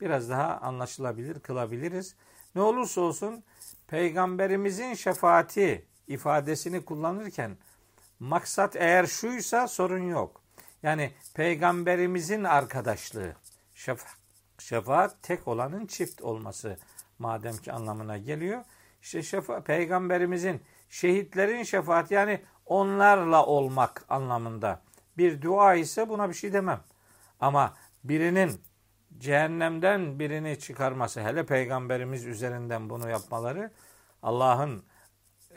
biraz 0.00 0.30
daha 0.30 0.58
anlaşılabilir 0.58 1.40
kılabiliriz. 1.40 2.16
Ne 2.54 2.62
olursa 2.62 3.00
olsun 3.00 3.44
peygamberimizin 3.88 4.94
şefaati 4.94 5.87
ifadesini 6.08 6.84
kullanırken 6.84 7.56
maksat 8.20 8.76
eğer 8.76 9.06
şuysa 9.06 9.68
sorun 9.68 10.08
yok. 10.08 10.40
Yani 10.82 11.12
peygamberimizin 11.34 12.44
arkadaşlığı. 12.44 13.32
Şefa, 13.74 14.08
şefaat 14.58 15.22
tek 15.22 15.48
olanın 15.48 15.86
çift 15.86 16.22
olması 16.22 16.78
madem 17.18 17.56
ki 17.56 17.72
anlamına 17.72 18.18
geliyor. 18.18 18.64
İşte 19.02 19.22
şefa, 19.22 19.60
peygamberimizin 19.60 20.62
şehitlerin 20.88 21.62
şefaat 21.62 22.10
yani 22.10 22.40
onlarla 22.66 23.46
olmak 23.46 24.04
anlamında 24.08 24.82
bir 25.18 25.42
dua 25.42 25.74
ise 25.74 26.08
buna 26.08 26.28
bir 26.28 26.34
şey 26.34 26.52
demem. 26.52 26.80
Ama 27.40 27.74
birinin 28.04 28.60
cehennemden 29.18 30.18
birini 30.18 30.58
çıkarması 30.58 31.20
hele 31.20 31.46
peygamberimiz 31.46 32.26
üzerinden 32.26 32.90
bunu 32.90 33.10
yapmaları 33.10 33.70
Allah'ın 34.22 34.82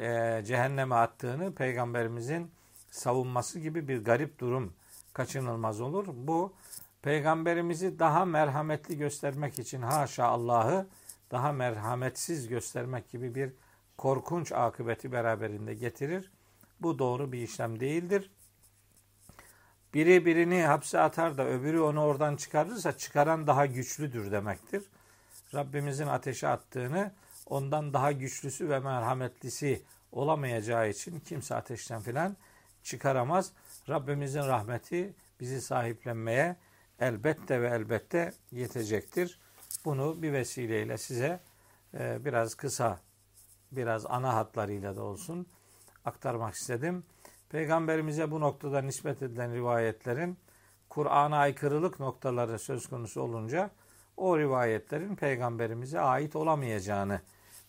e, 0.01 0.41
cehenneme 0.45 0.95
attığını 0.95 1.55
peygamberimizin 1.55 2.51
savunması 2.91 3.59
gibi 3.59 3.87
bir 3.87 4.03
garip 4.03 4.39
durum 4.39 4.73
kaçınılmaz 5.13 5.81
olur. 5.81 6.05
Bu 6.13 6.53
peygamberimizi 7.01 7.99
daha 7.99 8.25
merhametli 8.25 8.97
göstermek 8.97 9.59
için 9.59 9.81
haşa 9.81 10.25
Allah'ı 10.25 10.87
daha 11.31 11.51
merhametsiz 11.51 12.47
göstermek 12.47 13.09
gibi 13.09 13.35
bir 13.35 13.53
korkunç 13.97 14.51
akıbeti 14.51 15.11
beraberinde 15.11 15.73
getirir. 15.73 16.31
Bu 16.79 16.99
doğru 16.99 17.31
bir 17.31 17.41
işlem 17.41 17.79
değildir. 17.79 18.31
Biri 19.93 20.25
birini 20.25 20.63
hapse 20.63 20.99
atar 20.99 21.37
da 21.37 21.47
öbürü 21.47 21.79
onu 21.79 22.01
oradan 22.01 22.35
çıkarırsa 22.35 22.97
çıkaran 22.97 23.47
daha 23.47 23.65
güçlüdür 23.65 24.31
demektir. 24.31 24.83
Rabbimizin 25.53 26.07
ateşe 26.07 26.47
attığını 26.47 27.11
ondan 27.51 27.93
daha 27.93 28.11
güçlüsü 28.11 28.69
ve 28.69 28.79
merhametlisi 28.79 29.83
olamayacağı 30.11 30.89
için 30.89 31.19
kimse 31.19 31.55
ateşten 31.55 32.01
filan 32.01 32.37
çıkaramaz. 32.83 33.51
Rabbimizin 33.89 34.41
rahmeti 34.41 35.13
bizi 35.39 35.61
sahiplenmeye 35.61 36.55
elbette 36.99 37.61
ve 37.61 37.67
elbette 37.67 38.33
yetecektir. 38.51 39.39
Bunu 39.85 40.21
bir 40.21 40.33
vesileyle 40.33 40.97
size 40.97 41.39
e, 41.93 42.25
biraz 42.25 42.55
kısa, 42.55 42.99
biraz 43.71 44.05
ana 44.05 44.35
hatlarıyla 44.35 44.95
da 44.95 45.03
olsun 45.03 45.47
aktarmak 46.05 46.53
istedim. 46.53 47.03
Peygamberimize 47.49 48.31
bu 48.31 48.39
noktada 48.39 48.81
nispet 48.81 49.21
edilen 49.21 49.53
rivayetlerin 49.53 50.37
Kur'an'a 50.89 51.37
aykırılık 51.37 51.99
noktaları 51.99 52.59
söz 52.59 52.87
konusu 52.87 53.21
olunca 53.21 53.69
o 54.17 54.39
rivayetlerin 54.39 55.15
peygamberimize 55.15 55.99
ait 55.99 56.35
olamayacağını 56.35 57.21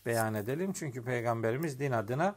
beyan 0.05 0.33
edelim. 0.33 0.73
Çünkü 0.73 1.03
peygamberimiz 1.03 1.79
din 1.79 1.91
adına 1.91 2.35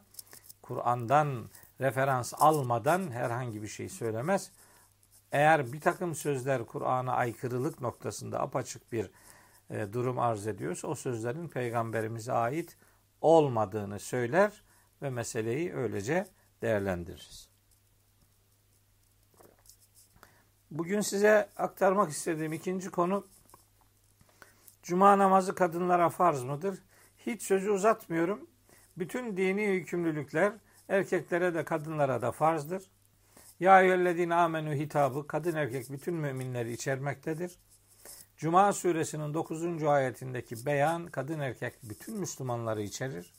Kur'an'dan 0.62 1.50
referans 1.80 2.34
almadan 2.38 3.10
herhangi 3.10 3.62
bir 3.62 3.68
şey 3.68 3.88
söylemez. 3.88 4.50
Eğer 5.32 5.72
bir 5.72 5.80
takım 5.80 6.14
sözler 6.14 6.66
Kur'an'a 6.66 7.12
aykırılık 7.12 7.80
noktasında 7.80 8.40
apaçık 8.40 8.92
bir 8.92 9.10
e, 9.70 9.92
durum 9.92 10.18
arz 10.18 10.46
ediyorsa 10.46 10.88
o 10.88 10.94
sözlerin 10.94 11.48
peygamberimize 11.48 12.32
ait 12.32 12.76
olmadığını 13.20 13.98
söyler 13.98 14.62
ve 15.02 15.10
meseleyi 15.10 15.74
öylece 15.74 16.26
değerlendiririz. 16.62 17.48
Bugün 20.70 21.00
size 21.00 21.48
aktarmak 21.56 22.10
istediğim 22.10 22.52
ikinci 22.52 22.90
konu 22.90 23.26
Cuma 24.82 25.18
namazı 25.18 25.54
kadınlara 25.54 26.08
farz 26.08 26.42
mıdır? 26.42 26.82
Hiç 27.26 27.42
sözü 27.42 27.70
uzatmıyorum. 27.70 28.46
Bütün 28.98 29.36
dini 29.36 29.62
yükümlülükler 29.62 30.52
erkeklere 30.88 31.54
de 31.54 31.64
kadınlara 31.64 32.22
da 32.22 32.32
farzdır. 32.32 32.90
Ya 33.60 33.82
eyyühellezine 33.82 34.34
amenü 34.34 34.78
hitabı 34.78 35.26
kadın 35.26 35.54
erkek 35.54 35.90
bütün 35.90 36.14
müminleri 36.14 36.72
içermektedir. 36.72 37.52
Cuma 38.36 38.72
suresinin 38.72 39.34
9. 39.34 39.84
ayetindeki 39.84 40.66
beyan 40.66 41.06
kadın 41.06 41.40
erkek 41.40 41.74
bütün 41.82 42.20
Müslümanları 42.20 42.82
içerir. 42.82 43.32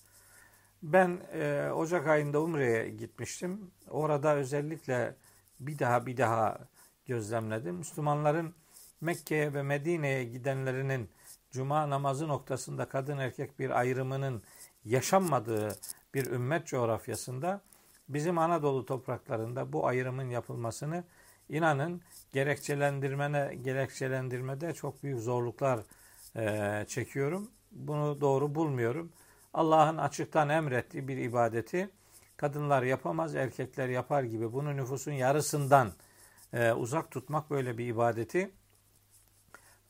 Ben 0.84 1.20
e, 1.34 1.72
Ocak 1.72 2.08
ayında 2.08 2.42
Umre'ye 2.42 2.90
gitmiştim. 2.90 3.72
Orada 3.90 4.36
özellikle 4.36 5.16
bir 5.60 5.80
daha 5.80 6.06
bir 6.06 6.18
daha 6.18 6.58
gözlemledim. 7.06 7.76
Müslümanların 7.76 8.56
Mekke'ye 9.02 9.54
ve 9.54 9.64
Medine'ye 9.64 10.24
gidenlerinin 10.24 11.10
cuma 11.58 11.90
namazı 11.90 12.28
noktasında 12.28 12.90
kadın 12.90 13.18
erkek 13.18 13.60
bir 13.60 13.70
ayrımının 13.70 14.44
yaşanmadığı 14.86 15.76
bir 16.14 16.26
ümmet 16.26 16.68
coğrafyasında 16.68 17.62
bizim 18.10 18.38
Anadolu 18.38 18.86
topraklarında 18.86 19.74
bu 19.74 19.88
ayrımın 19.88 20.30
yapılmasını 20.30 21.04
inanın 21.50 22.02
gerekçelendirmene 22.32 23.56
gerekçelendirmede 23.56 24.74
çok 24.74 25.04
büyük 25.04 25.20
zorluklar 25.20 25.80
e, 26.36 26.86
çekiyorum. 26.88 27.52
Bunu 27.72 28.22
doğru 28.22 28.56
bulmuyorum. 28.56 29.12
Allah'ın 29.54 29.98
açıktan 29.98 30.50
emrettiği 30.50 31.08
bir 31.08 31.18
ibadeti 31.18 31.90
kadınlar 32.38 32.84
yapamaz, 32.84 33.36
erkekler 33.36 33.90
yapar 33.90 34.24
gibi 34.24 34.54
bunu 34.54 34.78
nüfusun 34.78 35.12
yarısından 35.12 35.92
e, 36.54 36.72
uzak 36.72 37.12
tutmak 37.12 37.50
böyle 37.50 37.78
bir 37.78 37.88
ibadeti 37.88 38.52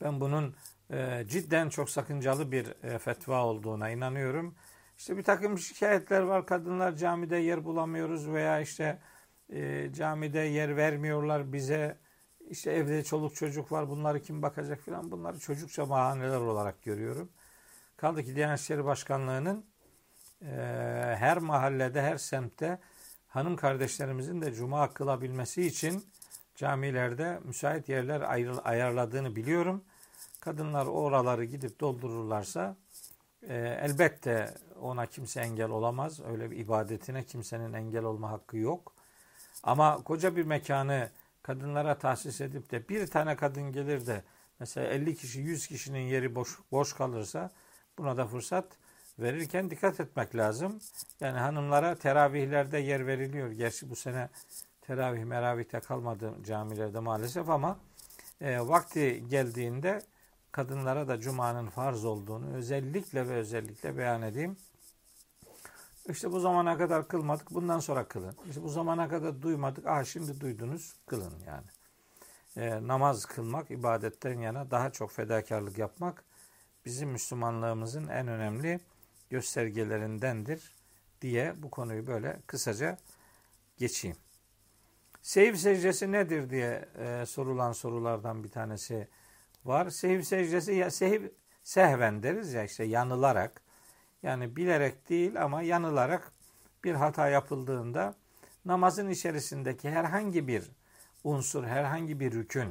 ben 0.01 0.19
bunun 0.21 0.55
e, 0.91 1.25
cidden 1.27 1.69
çok 1.69 1.89
sakıncalı 1.89 2.51
bir 2.51 2.83
e, 2.83 2.99
fetva 2.99 3.45
olduğuna 3.45 3.89
inanıyorum. 3.89 4.55
İşte 4.97 5.17
bir 5.17 5.23
takım 5.23 5.57
şikayetler 5.59 6.21
var. 6.21 6.45
Kadınlar 6.45 6.95
camide 6.95 7.37
yer 7.37 7.65
bulamıyoruz 7.65 8.29
veya 8.29 8.59
işte 8.59 8.99
e, 9.49 9.89
camide 9.93 10.39
yer 10.39 10.77
vermiyorlar 10.77 11.53
bize. 11.53 11.97
İşte 12.49 12.71
evde 12.71 13.03
çoluk 13.03 13.35
çocuk 13.35 13.71
var 13.71 13.89
bunları 13.89 14.21
kim 14.21 14.41
bakacak 14.41 14.81
filan 14.81 15.11
bunları 15.11 15.39
çocukça 15.39 15.89
bahaneler 15.89 16.37
olarak 16.37 16.83
görüyorum. 16.83 17.29
Kaldı 17.97 18.23
ki 18.23 18.35
Diyanet 18.35 18.59
İşleri 18.59 18.85
Başkanlığı'nın 18.85 19.65
e, 20.41 20.47
her 21.17 21.37
mahallede, 21.37 22.01
her 22.01 22.17
semtte 22.17 22.79
hanım 23.27 23.55
kardeşlerimizin 23.55 24.41
de 24.41 24.53
cuma 24.53 24.93
kılabilmesi 24.93 25.67
için 25.67 26.03
camilerde 26.55 27.39
müsait 27.43 27.89
yerler 27.89 28.21
ayarladığını 28.63 29.35
biliyorum. 29.35 29.83
Kadınlar 30.39 30.85
oraları 30.85 31.45
gidip 31.45 31.79
doldururlarsa 31.79 32.75
e, 33.47 33.55
elbette 33.81 34.53
ona 34.81 35.05
kimse 35.05 35.41
engel 35.41 35.69
olamaz. 35.69 36.19
Öyle 36.19 36.51
bir 36.51 36.57
ibadetine 36.57 37.23
kimsenin 37.23 37.73
engel 37.73 38.03
olma 38.03 38.31
hakkı 38.31 38.57
yok. 38.57 38.93
Ama 39.63 40.03
koca 40.03 40.35
bir 40.35 40.45
mekanı 40.45 41.09
kadınlara 41.43 41.97
tahsis 41.97 42.41
edip 42.41 42.71
de 42.71 42.89
bir 42.89 43.07
tane 43.07 43.35
kadın 43.35 43.71
gelir 43.71 44.07
de 44.07 44.23
mesela 44.59 44.87
50 44.87 45.15
kişi 45.15 45.39
100 45.39 45.67
kişinin 45.67 46.07
yeri 46.07 46.35
boş, 46.35 46.59
boş 46.71 46.93
kalırsa 46.93 47.51
buna 47.97 48.17
da 48.17 48.27
fırsat 48.27 48.65
verirken 49.19 49.69
dikkat 49.69 49.99
etmek 49.99 50.35
lazım. 50.35 50.79
Yani 51.19 51.39
hanımlara 51.39 51.95
teravihlerde 51.95 52.77
yer 52.77 53.07
veriliyor. 53.07 53.51
Gerçi 53.51 53.89
bu 53.89 53.95
sene 53.95 54.29
teravih 54.81 55.23
meravihte 55.23 55.79
kalmadı 55.79 56.33
camilerde 56.43 56.99
maalesef 56.99 57.49
ama 57.49 57.79
e, 58.41 58.59
vakti 58.59 59.23
geldiğinde 59.29 60.01
kadınlara 60.57 61.07
da 61.07 61.19
cumanın 61.19 61.69
farz 61.69 62.05
olduğunu 62.05 62.55
özellikle 62.55 63.29
ve 63.29 63.33
özellikle 63.33 63.97
beyan 63.97 64.21
edeyim. 64.21 64.57
İşte 66.09 66.31
bu 66.31 66.39
zamana 66.39 66.77
kadar 66.77 67.07
kılmadık, 67.07 67.51
bundan 67.51 67.79
sonra 67.79 68.07
kılın. 68.07 68.35
İşte 68.49 68.63
bu 68.63 68.69
zamana 68.69 69.09
kadar 69.09 69.41
duymadık, 69.41 69.85
ah 69.87 70.03
şimdi 70.03 70.41
duydunuz, 70.41 70.95
kılın 71.05 71.33
yani. 71.47 71.65
E, 72.55 72.87
namaz 72.87 73.25
kılmak, 73.25 73.71
ibadetten 73.71 74.39
yana 74.39 74.71
daha 74.71 74.89
çok 74.89 75.11
fedakarlık 75.11 75.77
yapmak 75.77 76.23
bizim 76.85 77.09
Müslümanlığımızın 77.09 78.07
en 78.07 78.27
önemli 78.27 78.79
göstergelerindendir 79.29 80.75
diye 81.21 81.53
bu 81.63 81.69
konuyu 81.69 82.07
böyle 82.07 82.39
kısaca 82.47 82.97
geçeyim. 83.77 84.17
Sehiv 85.21 85.55
secdesi 85.55 86.11
nedir 86.11 86.49
diye 86.49 86.89
e, 86.97 87.25
sorulan 87.25 87.71
sorulardan 87.71 88.43
bir 88.43 88.49
tanesi 88.49 89.07
var. 89.65 89.89
Sehiv 89.89 90.21
secdesi 90.21 90.73
ya 90.73 90.91
sehiv 90.91 91.29
sehven 91.63 92.23
deriz 92.23 92.53
ya 92.53 92.63
işte 92.63 92.83
yanılarak 92.83 93.61
yani 94.23 94.55
bilerek 94.55 95.09
değil 95.09 95.43
ama 95.43 95.61
yanılarak 95.61 96.31
bir 96.83 96.93
hata 96.93 97.29
yapıldığında 97.29 98.15
namazın 98.65 99.09
içerisindeki 99.09 99.89
herhangi 99.89 100.47
bir 100.47 100.71
unsur, 101.23 101.63
herhangi 101.63 102.19
bir 102.19 102.31
rükün 102.31 102.69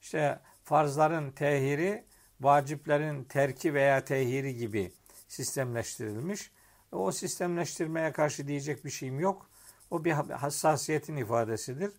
işte 0.00 0.40
farzların 0.64 1.30
tehiri, 1.30 2.04
vaciplerin 2.40 3.24
terki 3.24 3.74
veya 3.74 4.04
tehiri 4.04 4.54
gibi 4.54 4.92
sistemleştirilmiş. 5.28 6.50
O 6.92 7.12
sistemleştirmeye 7.12 8.12
karşı 8.12 8.48
diyecek 8.48 8.84
bir 8.84 8.90
şeyim 8.90 9.20
yok. 9.20 9.50
O 9.90 10.04
bir 10.04 10.12
hassasiyetin 10.12 11.16
ifadesidir. 11.16 11.92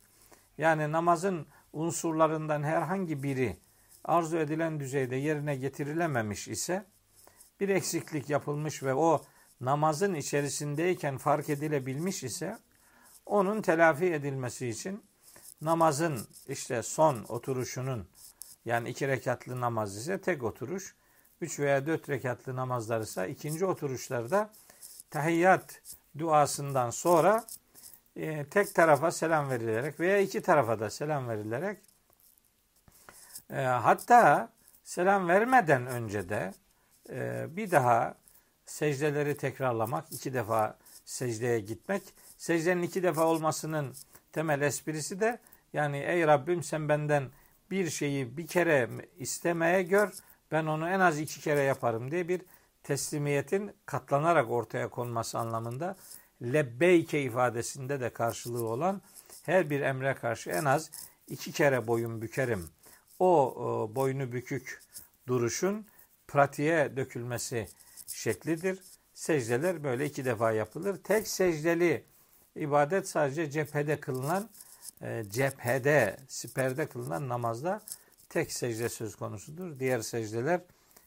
Yani 0.58 0.92
namazın 0.92 1.48
unsurlarından 1.74 2.64
herhangi 2.64 3.24
biri 3.24 3.58
arzu 4.06 4.38
edilen 4.38 4.80
düzeyde 4.80 5.16
yerine 5.16 5.56
getirilememiş 5.56 6.48
ise 6.48 6.86
bir 7.60 7.70
eksiklik 7.70 8.30
yapılmış 8.30 8.84
ve 8.84 8.94
o 8.94 9.26
namazın 9.62 10.14
içerisindeyken 10.14 11.18
fark 11.18 11.50
edilebilmiş 11.50 12.24
ise 12.24 12.58
onun 13.26 13.62
telafi 13.62 14.06
edilmesi 14.06 14.68
için 14.68 15.04
namazın 15.62 16.28
işte 16.48 16.84
son 16.84 17.26
oturuşunun 17.28 18.08
yani 18.66 18.90
iki 18.90 19.08
rekatlı 19.08 19.62
namaz 19.62 19.98
ise 19.98 20.22
tek 20.22 20.44
oturuş, 20.44 20.96
üç 21.42 21.60
veya 21.60 21.86
dört 21.86 22.10
rekatlı 22.10 22.56
namazlar 22.56 23.02
ise 23.02 23.30
ikinci 23.30 23.66
oturuşlarda 23.66 24.54
tahiyyat 25.10 25.82
duasından 26.18 26.90
sonra 26.90 27.46
e, 28.16 28.46
tek 28.46 28.76
tarafa 28.76 29.12
selam 29.12 29.50
verilerek 29.50 30.00
veya 30.00 30.20
iki 30.20 30.42
tarafa 30.42 30.80
da 30.80 30.90
selam 30.90 31.28
verilerek 31.28 31.78
e, 33.54 33.62
hatta 33.62 34.50
selam 34.84 35.28
vermeden 35.28 35.88
önce 35.88 36.30
de 36.30 36.54
e, 37.10 37.48
bir 37.56 37.72
daha 37.72 38.16
secdeleri 38.66 39.38
tekrarlamak, 39.38 40.12
iki 40.12 40.34
defa 40.34 40.78
secdeye 41.06 41.60
gitmek. 41.60 42.04
Secdenin 42.38 42.82
iki 42.82 43.04
defa 43.04 43.26
olmasının 43.26 43.96
temel 44.32 44.62
esprisi 44.62 45.20
de 45.20 45.40
yani 45.74 45.98
ey 45.98 46.28
Rabbim 46.28 46.64
sen 46.64 46.90
benden 46.90 47.30
bir 47.72 47.90
şeyi 47.90 48.38
bir 48.38 48.48
kere 48.48 48.90
istemeye 49.18 49.84
gör, 49.84 50.14
ben 50.52 50.66
onu 50.66 50.90
en 50.90 51.00
az 51.00 51.20
iki 51.20 51.42
kere 51.42 51.62
yaparım 51.62 52.12
diye 52.12 52.28
bir 52.28 52.42
teslimiyetin 52.84 53.72
katlanarak 53.86 54.52
ortaya 54.52 54.90
konması 54.90 55.40
anlamında 55.40 55.96
lebbeyke 56.42 57.22
ifadesinde 57.22 58.00
de 58.00 58.10
karşılığı 58.10 58.68
olan 58.68 59.02
her 59.44 59.70
bir 59.70 59.82
emre 59.82 60.14
karşı 60.14 60.50
en 60.50 60.66
az 60.66 60.92
iki 61.28 61.52
kere 61.52 61.88
boyun 61.88 62.22
bükerim. 62.22 62.70
O, 63.20 63.54
o 63.56 63.96
boynu 63.96 64.32
bükük 64.32 64.82
duruşun 65.28 65.86
pratiğe 66.28 66.98
dökülmesi 66.98 67.68
şeklidir. 68.08 68.80
Secdeler 69.14 69.84
böyle 69.84 70.06
iki 70.06 70.26
defa 70.26 70.52
yapılır. 70.52 70.98
Tek 71.04 71.28
secdeli 71.28 72.04
ibadet 72.56 73.10
sadece 73.10 73.52
cephede 73.52 74.00
kılınan, 74.00 74.50
e, 75.02 75.24
cephede, 75.30 76.18
siperde 76.28 76.86
kılınan 76.86 77.30
namazda 77.30 77.82
tek 78.30 78.52
secde 78.52 78.90
söz 78.90 79.16
konusudur. 79.16 79.80
Diğer 79.80 80.02
secdeler 80.02 80.62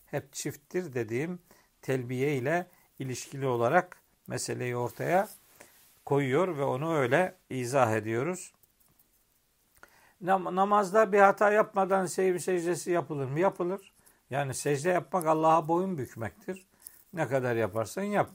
hep 0.07 0.33
çifttir 0.33 0.95
dediğim 0.95 1.39
telbiye 1.83 2.37
ile 2.37 2.67
ilişkili 2.99 3.47
olarak 3.47 3.97
meseleyi 4.27 4.77
ortaya 4.77 5.29
koyuyor 6.05 6.59
ve 6.59 6.63
onu 6.63 6.97
öyle 6.97 7.35
izah 7.51 7.93
ediyoruz. 7.93 8.53
Namazda 10.23 11.13
bir 11.13 11.19
hata 11.19 11.53
yapmadan 11.53 12.07
sevgi 12.07 12.41
secdesi 12.41 12.91
yapılır 12.91 13.27
mı? 13.27 13.41
Yapılır. 13.41 13.93
Yani 14.31 14.55
secde 14.55 14.89
yapmak 14.89 15.27
Allah'a 15.27 15.69
boyun 15.69 15.99
bükmektir. 15.99 16.67
Ne 17.13 17.29
kadar 17.29 17.57
yaparsan 17.57 18.03
yap. 18.03 18.31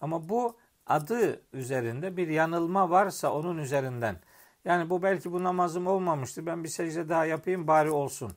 Ama 0.00 0.28
bu 0.28 0.56
adı 0.86 1.42
üzerinde 1.52 2.16
bir 2.16 2.28
yanılma 2.28 2.90
varsa 2.90 3.32
onun 3.32 3.58
üzerinden. 3.58 4.16
Yani 4.64 4.90
bu 4.90 5.02
belki 5.02 5.32
bu 5.32 5.44
namazım 5.44 5.86
olmamıştı. 5.86 6.46
Ben 6.46 6.64
bir 6.64 6.68
secde 6.68 7.08
daha 7.08 7.24
yapayım 7.24 7.66
bari 7.66 7.90
olsun. 7.90 8.32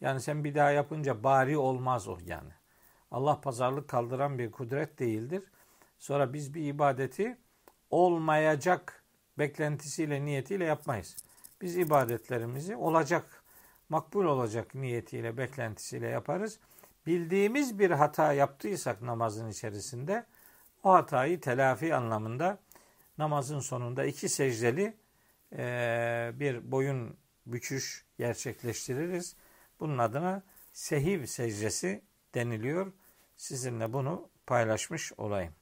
Yani 0.00 0.20
sen 0.20 0.44
bir 0.44 0.54
daha 0.54 0.70
yapınca 0.70 1.24
bari 1.24 1.58
olmaz 1.58 2.08
o 2.08 2.18
yani. 2.26 2.50
Allah 3.10 3.40
pazarlık 3.40 3.88
kaldıran 3.88 4.38
bir 4.38 4.50
kudret 4.50 4.98
değildir. 4.98 5.42
Sonra 5.98 6.32
biz 6.32 6.54
bir 6.54 6.66
ibadeti 6.66 7.38
olmayacak 7.90 9.04
beklentisiyle, 9.38 10.24
niyetiyle 10.24 10.64
yapmayız. 10.64 11.16
Biz 11.64 11.76
ibadetlerimizi 11.76 12.76
olacak, 12.76 13.42
makbul 13.88 14.24
olacak 14.24 14.74
niyetiyle, 14.74 15.36
beklentisiyle 15.36 16.08
yaparız. 16.08 16.58
Bildiğimiz 17.06 17.78
bir 17.78 17.90
hata 17.90 18.32
yaptıysak 18.32 19.02
namazın 19.02 19.48
içerisinde 19.48 20.26
o 20.82 20.92
hatayı 20.92 21.40
telafi 21.40 21.94
anlamında 21.94 22.58
namazın 23.18 23.60
sonunda 23.60 24.04
iki 24.04 24.28
secdeli 24.28 24.96
bir 26.40 26.72
boyun 26.72 27.16
büküş 27.46 28.04
gerçekleştiririz. 28.18 29.36
Bunun 29.80 29.98
adına 29.98 30.42
sehiv 30.72 31.26
secdesi 31.26 32.02
deniliyor. 32.34 32.92
Sizinle 33.36 33.92
bunu 33.92 34.28
paylaşmış 34.46 35.12
olayım. 35.12 35.52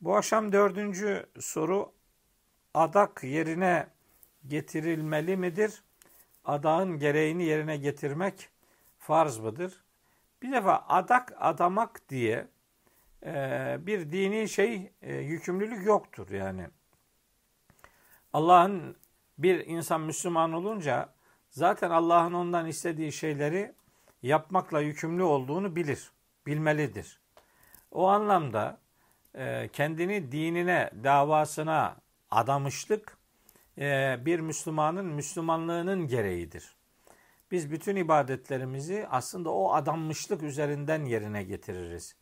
Bu 0.00 0.16
akşam 0.16 0.52
dördüncü 0.52 1.26
soru 1.40 1.92
adak 2.74 3.24
yerine 3.24 3.97
getirilmeli 4.48 5.36
midir? 5.36 5.82
Adağın 6.44 6.98
gereğini 6.98 7.44
yerine 7.44 7.76
getirmek 7.76 8.48
farz 8.98 9.38
mıdır? 9.38 9.84
Bir 10.42 10.52
defa 10.52 10.84
adak 10.88 11.32
adamak 11.38 12.08
diye 12.08 12.46
e, 13.26 13.76
bir 13.80 14.12
dini 14.12 14.48
şey 14.48 14.92
e, 15.02 15.16
yükümlülük 15.16 15.86
yoktur 15.86 16.30
yani. 16.30 16.66
Allah'ın 18.32 18.96
bir 19.38 19.66
insan 19.66 20.00
Müslüman 20.00 20.52
olunca 20.52 21.08
zaten 21.50 21.90
Allah'ın 21.90 22.32
ondan 22.32 22.66
istediği 22.66 23.12
şeyleri 23.12 23.74
yapmakla 24.22 24.80
yükümlü 24.80 25.22
olduğunu 25.22 25.76
bilir, 25.76 26.10
bilmelidir. 26.46 27.20
O 27.90 28.08
anlamda 28.08 28.78
e, 29.34 29.68
kendini 29.72 30.32
dinine, 30.32 30.90
davasına 31.04 31.96
adamışlık 32.30 33.17
bir 34.24 34.40
Müslümanın 34.40 35.06
Müslümanlığının 35.06 36.06
gereğidir. 36.06 36.76
Biz 37.50 37.70
bütün 37.70 37.96
ibadetlerimizi 37.96 39.06
aslında 39.10 39.50
o 39.50 39.72
adanmışlık 39.72 40.42
üzerinden 40.42 41.04
yerine 41.04 41.42
getiririz. 41.42 42.16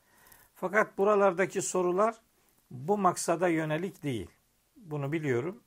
Fakat 0.54 0.98
buralardaki 0.98 1.62
sorular 1.62 2.14
bu 2.70 2.98
maksada 2.98 3.48
yönelik 3.48 4.02
değil. 4.02 4.30
Bunu 4.76 5.12
biliyorum. 5.12 5.62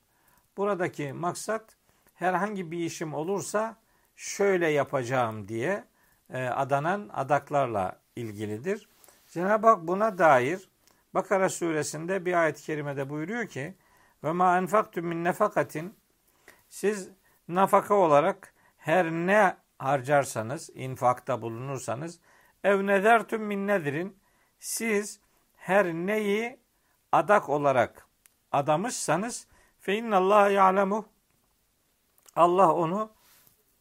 Buradaki 0.56 1.12
maksat 1.12 1.76
herhangi 2.14 2.70
bir 2.70 2.78
işim 2.78 3.14
olursa 3.14 3.76
şöyle 4.16 4.68
yapacağım 4.68 5.48
diye 5.48 5.84
e, 6.30 6.44
adanan 6.44 7.10
adaklarla 7.12 8.00
ilgilidir. 8.16 8.88
Cenab-ı 9.28 9.66
Hak 9.66 9.86
buna 9.86 10.18
dair 10.18 10.68
Bakara 11.14 11.48
suresinde 11.48 12.24
bir 12.24 12.42
ayet-i 12.42 12.62
kerimede 12.62 13.10
buyuruyor 13.10 13.46
ki 13.46 13.74
ve 14.24 14.32
ma 14.32 14.58
enfaktum 14.58 15.06
min 15.06 15.24
nefakatin 15.24 15.96
siz 16.68 17.10
nafaka 17.48 17.94
olarak 17.94 18.54
her 18.78 19.10
ne 19.10 19.56
harcarsanız, 19.78 20.70
infakta 20.74 21.42
bulunursanız 21.42 22.20
ev 22.64 22.86
nezertum 22.86 23.42
min 23.42 23.66
nedirin 23.66 24.18
siz 24.58 25.20
her 25.56 25.86
neyi 25.86 26.60
adak 27.12 27.48
olarak 27.48 28.06
adamışsanız 28.52 29.46
fe 29.80 29.94
innallaha 29.94 30.48
ya'lemu 30.48 31.08
Allah 32.36 32.74
onu 32.74 33.12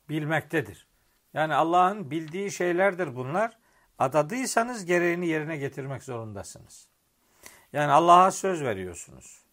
bilmektedir. 0.10 0.88
Yani 1.34 1.56
Allah'ın 1.56 2.12
bildiği 2.12 2.52
şeylerdir 2.52 3.16
bunlar. 3.16 3.58
Adadıysanız 4.00 4.86
gereğini 4.86 5.28
yerine 5.28 5.58
getirmek 5.58 6.04
zorundasınız. 6.04 6.88
Yani 7.74 7.92
Allah'a 7.92 8.32
söz 8.32 8.64
veriyorsunuz. 8.64 9.49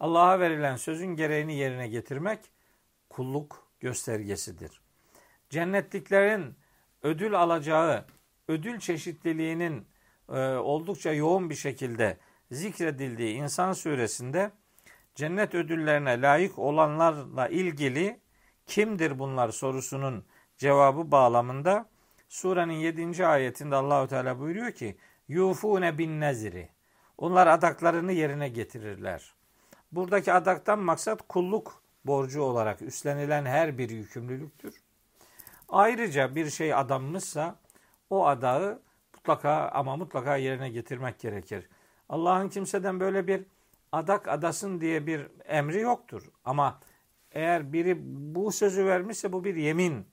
Allah'a 0.00 0.40
verilen 0.40 0.76
sözün 0.76 1.16
gereğini 1.16 1.56
yerine 1.56 1.88
getirmek 1.88 2.40
kulluk 3.08 3.68
göstergesidir. 3.80 4.80
Cennetliklerin 5.50 6.54
ödül 7.02 7.34
alacağı 7.34 8.06
ödül 8.48 8.78
çeşitliliğinin 8.78 9.86
e, 10.28 10.38
oldukça 10.40 11.12
yoğun 11.12 11.50
bir 11.50 11.54
şekilde 11.54 12.18
zikredildiği 12.50 13.34
İnsan 13.34 13.72
suresinde 13.72 14.50
cennet 15.14 15.54
ödüllerine 15.54 16.20
layık 16.20 16.58
olanlarla 16.58 17.48
ilgili 17.48 18.20
kimdir 18.66 19.18
bunlar 19.18 19.50
sorusunun 19.50 20.24
cevabı 20.56 21.10
bağlamında 21.10 21.88
surenin 22.28 22.72
7. 22.72 23.26
ayetinde 23.26 23.76
Allahu 23.76 24.08
Teala 24.08 24.38
buyuruyor 24.38 24.72
ki 24.72 24.96
yufune 25.28 25.98
bin 25.98 26.20
nezri 26.20 26.68
onlar 27.18 27.46
adaklarını 27.46 28.12
yerine 28.12 28.48
getirirler. 28.48 29.37
Buradaki 29.92 30.32
adaktan 30.32 30.78
maksat 30.78 31.28
kulluk 31.28 31.82
borcu 32.04 32.42
olarak 32.42 32.82
üstlenilen 32.82 33.44
her 33.44 33.78
bir 33.78 33.90
yükümlülüktür. 33.90 34.82
Ayrıca 35.68 36.34
bir 36.34 36.50
şey 36.50 36.74
adanmışsa 36.74 37.58
o 38.10 38.26
adağı 38.26 38.82
mutlaka 39.14 39.68
ama 39.68 39.96
mutlaka 39.96 40.36
yerine 40.36 40.68
getirmek 40.68 41.18
gerekir. 41.18 41.68
Allah'ın 42.08 42.48
kimseden 42.48 43.00
böyle 43.00 43.26
bir 43.26 43.44
adak 43.92 44.28
adasın 44.28 44.80
diye 44.80 45.06
bir 45.06 45.26
emri 45.44 45.80
yoktur. 45.80 46.22
Ama 46.44 46.80
eğer 47.32 47.72
biri 47.72 47.96
bu 48.34 48.52
sözü 48.52 48.86
vermişse 48.86 49.32
bu 49.32 49.44
bir 49.44 49.56
yemin 49.56 50.06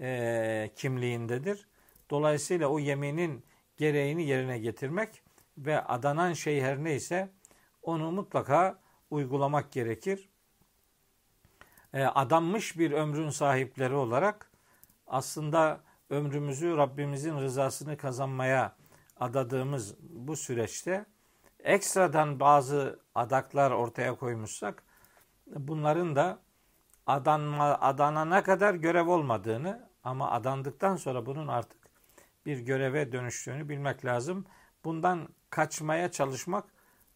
e, 0.00 0.70
kimliğindedir. 0.76 1.68
Dolayısıyla 2.10 2.68
o 2.68 2.78
yeminin 2.78 3.44
gereğini 3.76 4.26
yerine 4.26 4.58
getirmek 4.58 5.22
ve 5.58 5.80
adanan 5.80 6.32
şey 6.32 6.60
her 6.60 6.84
neyse 6.84 7.28
onu 7.82 8.12
mutlaka 8.12 8.78
uygulamak 9.10 9.72
gerekir. 9.72 10.28
E, 11.92 12.04
adanmış 12.04 12.78
bir 12.78 12.92
ömrün 12.92 13.30
sahipleri 13.30 13.94
olarak 13.94 14.50
aslında 15.06 15.80
ömrümüzü 16.10 16.76
Rabbimizin 16.76 17.40
rızasını 17.40 17.96
kazanmaya 17.96 18.76
adadığımız 19.20 19.94
bu 20.00 20.36
süreçte 20.36 21.06
ekstradan 21.60 22.40
bazı 22.40 23.00
adaklar 23.14 23.70
ortaya 23.70 24.14
koymuşsak 24.14 24.82
bunların 25.46 26.16
da 26.16 26.38
adanma, 27.06 27.64
adanana 27.80 28.42
kadar 28.42 28.74
görev 28.74 29.08
olmadığını 29.08 29.88
ama 30.04 30.30
adandıktan 30.30 30.96
sonra 30.96 31.26
bunun 31.26 31.48
artık 31.48 31.78
bir 32.46 32.58
göreve 32.58 33.12
dönüştüğünü 33.12 33.68
bilmek 33.68 34.04
lazım. 34.04 34.44
Bundan 34.84 35.28
kaçmaya 35.50 36.10
çalışmak 36.10 36.64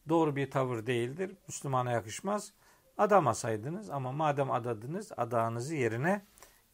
doğru 0.08 0.36
bir 0.36 0.50
tavır 0.50 0.86
değildir. 0.86 1.36
Müslümana 1.48 1.90
yakışmaz. 1.90 2.52
Adamasaydınız 2.98 3.90
ama 3.90 4.12
madem 4.12 4.50
adadınız 4.50 5.12
adağınızı 5.16 5.74
yerine 5.74 6.22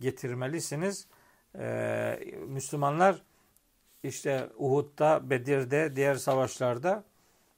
getirmelisiniz. 0.00 1.06
Ee, 1.58 2.20
Müslümanlar 2.46 3.22
işte 4.02 4.48
Uhud'da, 4.56 5.30
Bedir'de, 5.30 5.96
diğer 5.96 6.14
savaşlarda 6.14 7.04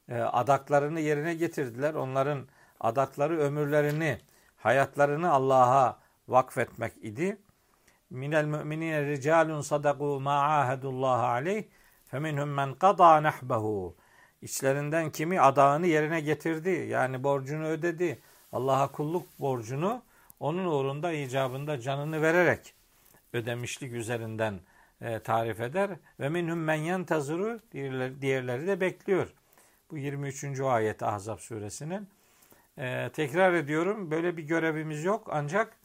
e, 0.08 0.14
adaklarını 0.14 1.00
yerine 1.00 1.34
getirdiler. 1.34 1.94
Onların 1.94 2.48
adakları 2.80 3.38
ömürlerini, 3.38 4.18
hayatlarını 4.56 5.30
Allah'a 5.30 5.98
vakfetmek 6.28 6.92
idi. 7.02 7.38
Minel 8.10 8.44
müminine 8.44 9.06
ricalun 9.06 9.60
sadaku 9.60 10.20
ma 10.20 10.60
ahadullah 10.60 11.20
aleyh 11.20 11.64
feminhum 12.04 12.48
men 12.48 12.74
qada 12.74 13.22
nahbehu. 13.22 13.96
İçlerinden 14.42 15.10
kimi 15.10 15.40
adağını 15.40 15.86
yerine 15.86 16.20
getirdi. 16.20 16.70
Yani 16.70 17.24
borcunu 17.24 17.66
ödedi. 17.66 18.18
Allah'a 18.52 18.92
kulluk 18.92 19.26
borcunu 19.40 20.02
onun 20.40 20.64
uğrunda 20.64 21.12
icabında 21.12 21.80
canını 21.80 22.22
vererek 22.22 22.74
ödemişlik 23.32 23.92
üzerinden 23.92 24.60
e, 25.00 25.18
tarif 25.18 25.60
eder. 25.60 25.90
Ve 26.20 26.28
minhum 26.28 26.58
men 26.58 26.74
yentazuru 26.74 27.60
diğerleri, 28.20 28.66
de 28.66 28.80
bekliyor. 28.80 29.34
Bu 29.90 29.98
23. 29.98 30.60
ayet 30.60 31.02
Ahzab 31.02 31.38
suresinin. 31.38 32.08
E, 32.78 33.10
tekrar 33.12 33.54
ediyorum 33.54 34.10
böyle 34.10 34.36
bir 34.36 34.42
görevimiz 34.42 35.04
yok 35.04 35.28
ancak 35.32 35.76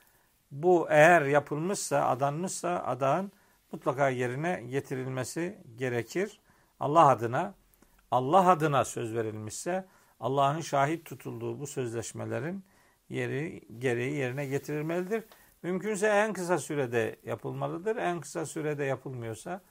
bu 0.51 0.87
eğer 0.89 1.21
yapılmışsa, 1.21 2.07
adanmışsa 2.07 2.83
adağın 2.85 3.31
mutlaka 3.71 4.09
yerine 4.09 4.63
getirilmesi 4.69 5.57
gerekir. 5.77 6.39
Allah 6.79 7.07
adına, 7.07 7.53
Allah 8.15 8.49
adına 8.49 8.85
söz 8.85 9.15
verilmişse 9.15 9.85
Allah'ın 10.19 10.61
şahit 10.61 11.05
tutulduğu 11.05 11.59
bu 11.59 11.67
sözleşmelerin 11.67 12.63
yeri 13.09 13.61
gereği 13.79 14.13
yerine 14.13 14.45
getirilmelidir. 14.45 15.23
Mümkünse 15.63 16.07
en 16.07 16.33
kısa 16.33 16.57
sürede 16.57 17.15
yapılmalıdır. 17.25 17.95
En 17.95 18.21
kısa 18.21 18.45
sürede 18.45 18.83
yapılmıyorsa 18.83 19.61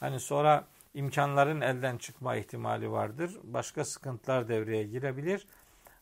hani 0.00 0.20
sonra 0.20 0.66
imkanların 0.94 1.60
elden 1.60 1.98
çıkma 1.98 2.36
ihtimali 2.36 2.90
vardır. 2.90 3.38
Başka 3.42 3.84
sıkıntılar 3.84 4.48
devreye 4.48 4.84
girebilir. 4.84 5.46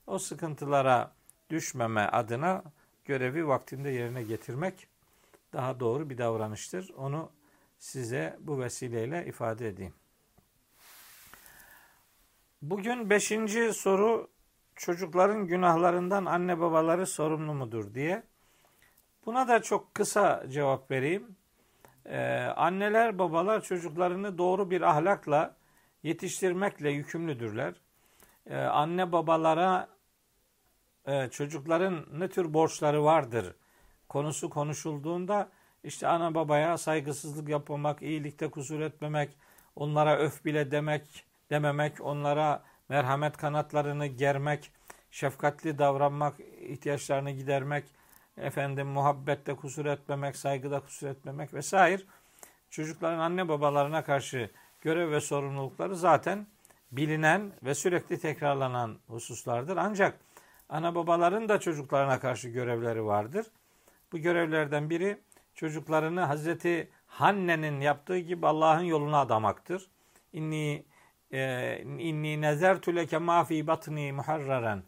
O 0.07 0.19
sıkıntılara 0.19 1.13
düşmeme 1.51 2.01
adına 2.01 2.63
görevi 3.05 3.49
vaktinde 3.49 3.91
yerine 3.91 4.23
getirmek 4.23 4.89
daha 5.53 5.81
doğru 5.81 6.11
bir 6.11 6.19
davranıştır. 6.19 6.91
Onu 6.97 7.31
size 7.79 8.37
bu 8.41 8.61
vesileyle 8.61 9.27
ifade 9.27 9.69
edeyim. 9.69 9.95
Bugün 12.71 13.11
beşinci 13.11 13.73
soru 13.73 14.31
çocukların 14.77 15.47
günahlarından 15.47 16.25
anne 16.25 16.61
babaları 16.61 17.07
sorumlu 17.07 17.55
mudur 17.55 17.95
diye. 17.95 18.23
Buna 19.27 19.49
da 19.49 19.63
çok 19.63 19.95
kısa 19.95 20.45
cevap 20.49 20.91
vereyim. 20.91 21.37
Ee, 22.05 22.19
anneler 22.57 23.19
babalar 23.19 23.63
çocuklarını 23.63 24.39
doğru 24.39 24.71
bir 24.71 24.83
ahlakla 24.83 25.57
yetiştirmekle 26.03 26.91
yükümlüdürler. 26.91 27.75
Ee, 28.47 28.57
anne 28.57 29.13
babalara 29.13 29.89
e, 31.07 31.29
çocukların 31.29 32.07
ne 32.13 32.29
tür 32.29 32.55
borçları 32.55 33.05
vardır 33.05 33.55
konusu 34.09 34.51
konuşulduğunda 34.51 35.49
işte 35.85 36.07
ana 36.09 36.35
babaya 36.35 36.79
saygısızlık 36.79 37.49
yapmamak, 37.49 38.03
iyilikte 38.03 38.51
kusur 38.51 38.81
etmemek, 38.81 39.31
onlara 39.77 40.17
öf 40.17 40.45
bile 40.45 40.71
demek, 40.71 41.27
dememek, 41.51 42.01
onlara 42.01 42.63
merhamet 42.89 43.37
kanatlarını 43.37 44.07
germek, 44.07 44.73
şefkatli 45.11 45.79
davranmak, 45.79 46.41
ihtiyaçlarını 46.61 47.31
gidermek, 47.31 47.85
efendim 48.37 48.87
muhabbette 48.87 49.55
kusur 49.55 49.87
etmemek, 49.87 50.37
saygıda 50.37 50.81
kusur 50.81 51.07
etmemek 51.07 51.55
vesaire. 51.55 52.03
Çocukların 52.71 53.19
anne 53.19 53.49
babalarına 53.49 54.05
karşı 54.05 54.51
görev 54.81 55.11
ve 55.11 55.21
sorumlulukları 55.21 55.97
zaten 55.97 56.47
bilinen 56.93 57.53
ve 57.63 57.75
sürekli 57.75 58.21
tekrarlanan 58.21 58.99
hususlardır. 59.09 59.77
Ancak 59.77 60.19
ana 60.69 60.95
babaların 60.95 61.49
da 61.49 61.61
çocuklarına 61.61 62.21
karşı 62.21 62.49
görevleri 62.49 63.05
vardır. 63.05 63.47
Bu 64.13 64.19
görevlerden 64.19 64.91
biri 64.91 65.19
çocuklarını 65.55 66.21
Hazreti 66.21 66.91
Hanne'nin 67.07 67.81
yaptığı 67.81 68.19
gibi 68.19 68.47
Allah'ın 68.47 68.83
yoluna 68.83 69.21
adamaktır. 69.21 69.87
İnni 70.33 70.85
inni 71.99 72.41
nezertu 72.41 72.97
leke 72.97 73.19
ma 73.19 73.45
fi 73.45 73.67
batni 73.67 74.13
muharraran 74.13 74.83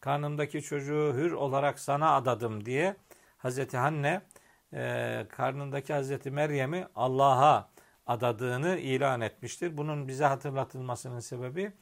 karnımdaki 0.00 0.62
çocuğu 0.62 1.14
hür 1.16 1.32
olarak 1.32 1.78
sana 1.78 2.14
adadım 2.14 2.64
diye 2.64 2.96
Hazreti 3.38 3.76
Hanne 3.76 4.22
e, 4.72 5.26
karnındaki 5.28 5.92
Hazreti 5.92 6.30
Meryem'i 6.30 6.86
Allah'a 6.94 7.70
adadığını 8.06 8.78
ilan 8.78 9.20
etmiştir. 9.20 9.76
Bunun 9.76 10.08
bize 10.08 10.24
hatırlatılmasının 10.24 11.20
sebebi 11.20 11.72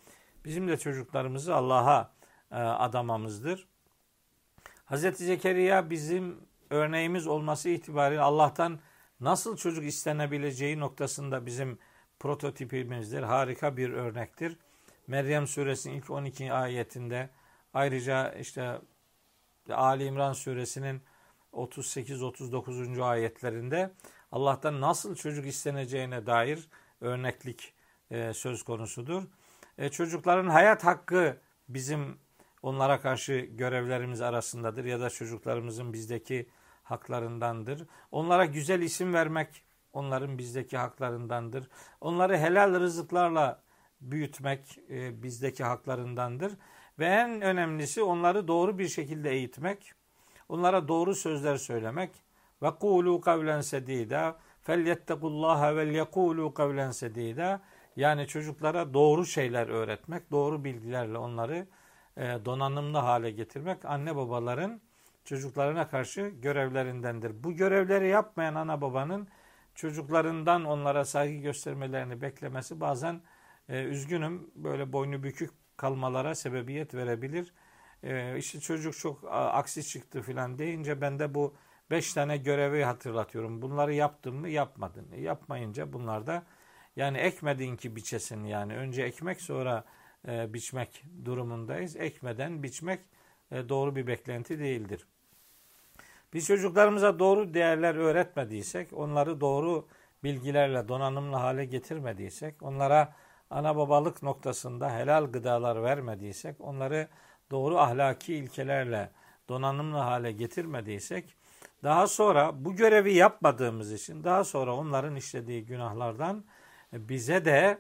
bizim 0.45 0.69
de 0.69 0.77
çocuklarımızı 0.77 1.55
Allah'a 1.55 2.13
e, 2.51 2.57
adamamızdır. 2.57 3.69
Hazreti 4.85 5.25
Zekeriya 5.25 5.91
bizim 5.91 6.41
örneğimiz 6.71 7.27
olması 7.27 7.69
itibariyle 7.69 8.23
Allah'tan 8.23 8.81
nasıl 9.21 9.57
çocuk 9.57 9.85
istenebileceği 9.85 10.81
noktasında 10.81 11.47
bizim 11.47 11.79
prototipimizdir. 12.23 13.23
Harika 13.23 13.77
bir 13.77 13.91
örnektir. 13.91 14.57
Meryem 15.07 15.47
suresinin 15.47 15.95
ilk 15.95 16.11
12 16.11 16.53
ayetinde 16.53 17.31
ayrıca 17.75 18.33
işte 18.33 18.79
Ali 19.71 20.05
İmran 20.05 20.33
suresinin 20.33 21.03
38-39. 21.53 23.03
ayetlerinde 23.03 23.91
Allah'tan 24.33 24.81
nasıl 24.81 25.15
çocuk 25.15 25.47
isteneceğine 25.47 26.27
dair 26.27 26.69
örneklik 27.01 27.75
e, 28.11 28.33
söz 28.33 28.63
konusudur. 28.63 29.23
E, 29.79 29.89
çocukların 29.89 30.49
hayat 30.49 30.85
hakkı 30.85 31.37
bizim 31.69 32.19
onlara 32.63 33.01
karşı 33.01 33.33
görevlerimiz 33.33 34.21
arasındadır 34.21 34.85
ya 34.85 35.01
da 35.01 35.11
çocuklarımızın 35.11 35.93
bizdeki 35.93 36.49
haklarındandır. 36.83 37.87
Onlara 38.11 38.45
güzel 38.45 38.81
isim 38.81 39.15
vermek 39.15 39.63
onların 39.93 40.39
bizdeki 40.39 40.77
haklarındandır. 40.77 41.69
Onları 42.01 42.39
helal 42.39 42.81
rızıklarla 42.81 43.63
büyütmek 44.01 44.79
e, 44.91 45.23
bizdeki 45.23 45.65
haklarındandır. 45.65 46.53
Ve 46.99 47.07
en 47.07 47.43
önemlisi 47.43 48.03
onları 48.03 48.49
doğru 48.49 48.79
bir 48.79 48.89
şekilde 48.89 49.31
eğitmek, 49.31 49.93
onlara 50.49 50.89
doğru 50.89 51.15
sözler 51.15 51.57
söylemek. 51.57 52.11
Ve 52.63 52.71
kulu 52.71 53.21
kavlen 53.21 53.61
sedida 53.61 54.37
felyettequllaha 54.63 55.77
vel 55.77 55.89
yekulu 55.89 56.55
kavlen 56.55 56.91
sedida 56.91 57.61
yani 57.97 58.27
çocuklara 58.27 58.95
doğru 58.95 59.27
şeyler 59.27 59.69
öğretmek, 59.69 60.31
doğru 60.31 60.65
bilgilerle 60.65 61.19
onları 61.19 61.67
e, 62.17 62.39
donanımlı 62.45 62.99
hale 62.99 63.31
getirmek 63.31 63.85
anne 63.85 64.17
babaların 64.17 64.81
çocuklarına 65.25 65.89
karşı 65.89 66.21
görevlerindendir. 66.43 67.45
Bu 67.45 67.53
görevleri 67.53 68.09
yapmayan 68.09 68.55
ana 68.55 68.81
babanın 68.81 69.29
çocuklarından 69.75 70.65
onlara 70.65 71.05
saygı 71.05 71.39
göstermelerini 71.39 72.21
beklemesi 72.23 72.81
bazen 72.81 73.21
e, 73.69 73.83
üzgünüm 73.83 74.51
böyle 74.55 74.93
boynu 74.93 75.23
bükük 75.23 75.51
kalmalara 75.77 76.35
sebebiyet 76.35 76.95
verebilir. 76.95 77.55
E, 78.03 78.39
işte 78.39 78.61
çocuk 78.61 78.97
çok 78.99 79.25
aksi 79.31 79.85
çıktı 79.89 80.23
filan 80.23 80.59
deyince 80.59 81.01
ben 81.01 81.19
de 81.19 81.35
bu 81.35 81.57
beş 81.91 82.13
tane 82.15 82.37
görevi 82.37 82.85
hatırlatıyorum. 82.85 83.63
Bunları 83.63 83.95
yaptın 83.95 84.35
mı 84.35 84.49
yapmadın. 84.49 85.13
E, 85.13 85.21
yapmayınca 85.21 85.93
bunlar 85.93 86.27
da 86.27 86.47
yani 86.97 87.19
ekmedin 87.19 87.77
ki 87.77 87.97
biçesin 87.97 88.45
yani 88.45 88.77
önce 88.77 89.03
ekmek 89.03 89.41
sonra 89.41 89.85
e, 90.29 90.55
biçmek 90.55 91.05
durumundayız. 91.25 91.97
Ekmeden 91.97 92.63
biçmek 92.63 93.01
e, 93.51 93.69
doğru 93.69 93.97
bir 93.97 94.07
beklenti 94.07 94.59
değildir. 94.59 95.07
Biz 96.33 96.47
çocuklarımıza 96.47 97.19
doğru 97.19 97.55
değerler 97.55 97.95
öğretmediysek, 97.95 98.93
onları 98.93 99.41
doğru 99.41 99.89
bilgilerle 100.25 100.89
donanımlı 100.89 101.37
hale 101.37 101.65
getirmediysek, 101.65 102.63
onlara 102.63 103.15
ana 103.51 103.77
babalık 103.77 104.23
noktasında 104.23 104.97
helal 104.97 105.25
gıdalar 105.25 105.83
vermediysek, 105.83 106.61
onları 106.61 107.09
doğru 107.51 107.79
ahlaki 107.79 108.35
ilkelerle 108.35 109.11
donanımlı 109.49 109.99
hale 109.99 110.33
getirmediysek, 110.33 111.35
daha 111.85 112.07
sonra 112.07 112.65
bu 112.65 112.77
görevi 112.77 113.15
yapmadığımız 113.15 113.93
için 113.93 114.25
daha 114.25 114.45
sonra 114.45 114.77
onların 114.77 115.17
işlediği 115.17 115.65
günahlardan 115.65 116.45
bize 116.93 117.45
de 117.45 117.79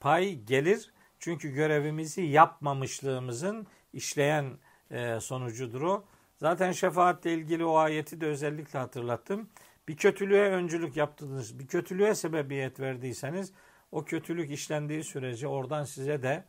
pay 0.00 0.34
gelir. 0.34 0.92
Çünkü 1.18 1.50
görevimizi 1.50 2.22
yapmamışlığımızın 2.22 3.66
işleyen 3.92 4.58
e, 4.90 5.20
sonucudur 5.20 5.82
o. 5.82 6.04
Zaten 6.42 6.72
şefaatle 6.72 7.34
ilgili 7.34 7.64
o 7.64 7.76
ayeti 7.76 8.20
de 8.20 8.26
özellikle 8.26 8.78
hatırlattım. 8.78 9.48
Bir 9.88 9.96
kötülüğe 9.96 10.50
öncülük 10.50 10.96
yaptınız, 10.96 11.58
bir 11.58 11.66
kötülüğe 11.66 12.14
sebebiyet 12.14 12.80
verdiyseniz 12.80 13.52
o 13.92 14.04
kötülük 14.04 14.50
işlendiği 14.50 15.04
sürece 15.04 15.48
oradan 15.48 15.84
size 15.84 16.22
de 16.22 16.44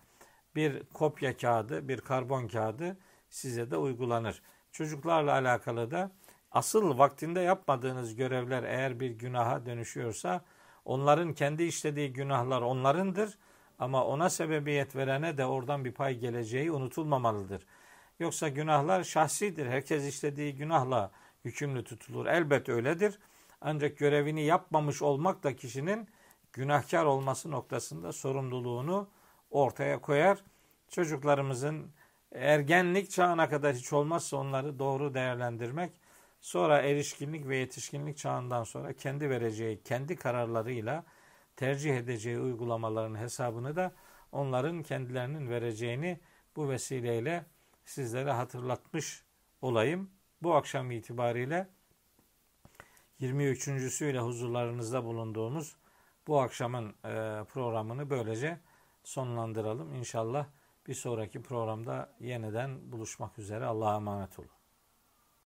bir 0.56 0.84
kopya 0.94 1.38
kağıdı, 1.38 1.88
bir 1.88 2.02
karbon 2.02 2.48
kağıdı 2.48 2.98
size 3.30 3.72
de 3.72 3.78
uygulanır. 3.78 4.42
Çocuklarla 4.72 5.32
alakalı 5.32 5.92
da 5.92 6.12
asıl 6.52 6.98
vaktinde 6.98 7.40
yapmadığınız 7.40 8.16
görevler 8.16 8.64
eğer 8.64 9.00
bir 9.00 9.10
günaha 9.10 9.66
dönüşüyorsa 9.66 10.42
onların 10.86 11.34
kendi 11.34 11.64
işlediği 11.64 12.14
günahlar 12.14 12.62
onlarındır 12.62 13.38
ama 13.80 14.06
ona 14.06 14.30
sebebiyet 14.30 14.96
verene 14.96 15.38
de 15.38 15.46
oradan 15.46 15.86
bir 15.86 15.92
pay 15.92 16.18
geleceği 16.18 16.72
unutulmamalıdır. 16.72 17.66
Yoksa 18.20 18.50
günahlar 18.50 19.04
şahsidir. 19.04 19.68
Herkes 19.68 20.08
işlediği 20.08 20.56
günahla 20.56 21.12
yükümlü 21.44 21.84
tutulur. 21.84 22.26
Elbet 22.26 22.70
öyledir. 22.70 23.20
Ancak 23.62 23.98
görevini 23.98 24.44
yapmamış 24.44 25.02
olmak 25.02 25.44
da 25.44 25.56
kişinin 25.56 26.08
günahkar 26.54 27.06
olması 27.06 27.52
noktasında 27.52 28.12
sorumluluğunu 28.12 29.10
ortaya 29.52 30.02
koyar. 30.02 30.44
Çocuklarımızın 30.90 31.92
ergenlik 32.32 33.12
çağına 33.12 33.50
kadar 33.50 33.76
hiç 33.76 33.94
olmazsa 33.94 34.38
onları 34.38 34.80
doğru 34.80 35.14
değerlendirmek, 35.14 35.92
sonra 36.42 36.82
erişkinlik 36.82 37.48
ve 37.48 37.58
yetişkinlik 37.58 38.18
çağından 38.18 38.64
sonra 38.64 38.94
kendi 38.94 39.30
vereceği, 39.30 39.84
kendi 39.84 40.16
kararlarıyla 40.16 41.04
tercih 41.56 41.98
edeceği 41.98 42.40
uygulamaların 42.40 43.16
hesabını 43.16 43.76
da 43.76 43.92
onların 44.32 44.84
kendilerinin 44.84 45.50
vereceğini 45.50 46.20
bu 46.56 46.70
vesileyle 46.70 47.46
sizlere 47.86 48.32
hatırlatmış 48.32 49.24
olayım. 49.62 50.12
Bu 50.44 50.56
akşam 50.56 50.92
itibariyle 50.92 51.70
23.süyle 53.22 54.20
huzurlarınızda 54.20 55.06
bulunduğumuz 55.06 55.76
bu 56.28 56.42
akşamın 56.42 56.90
e, 56.90 57.44
programını 57.44 58.10
böylece 58.10 58.60
sonlandıralım. 59.04 59.94
İnşallah 59.94 60.46
bir 60.88 60.94
sonraki 60.94 61.42
programda 61.42 62.16
yeniden 62.20 62.92
buluşmak 62.92 63.40
üzere. 63.40 63.66
Allah'a 63.66 63.96
emanet 63.96 64.40
olun. 64.40 64.63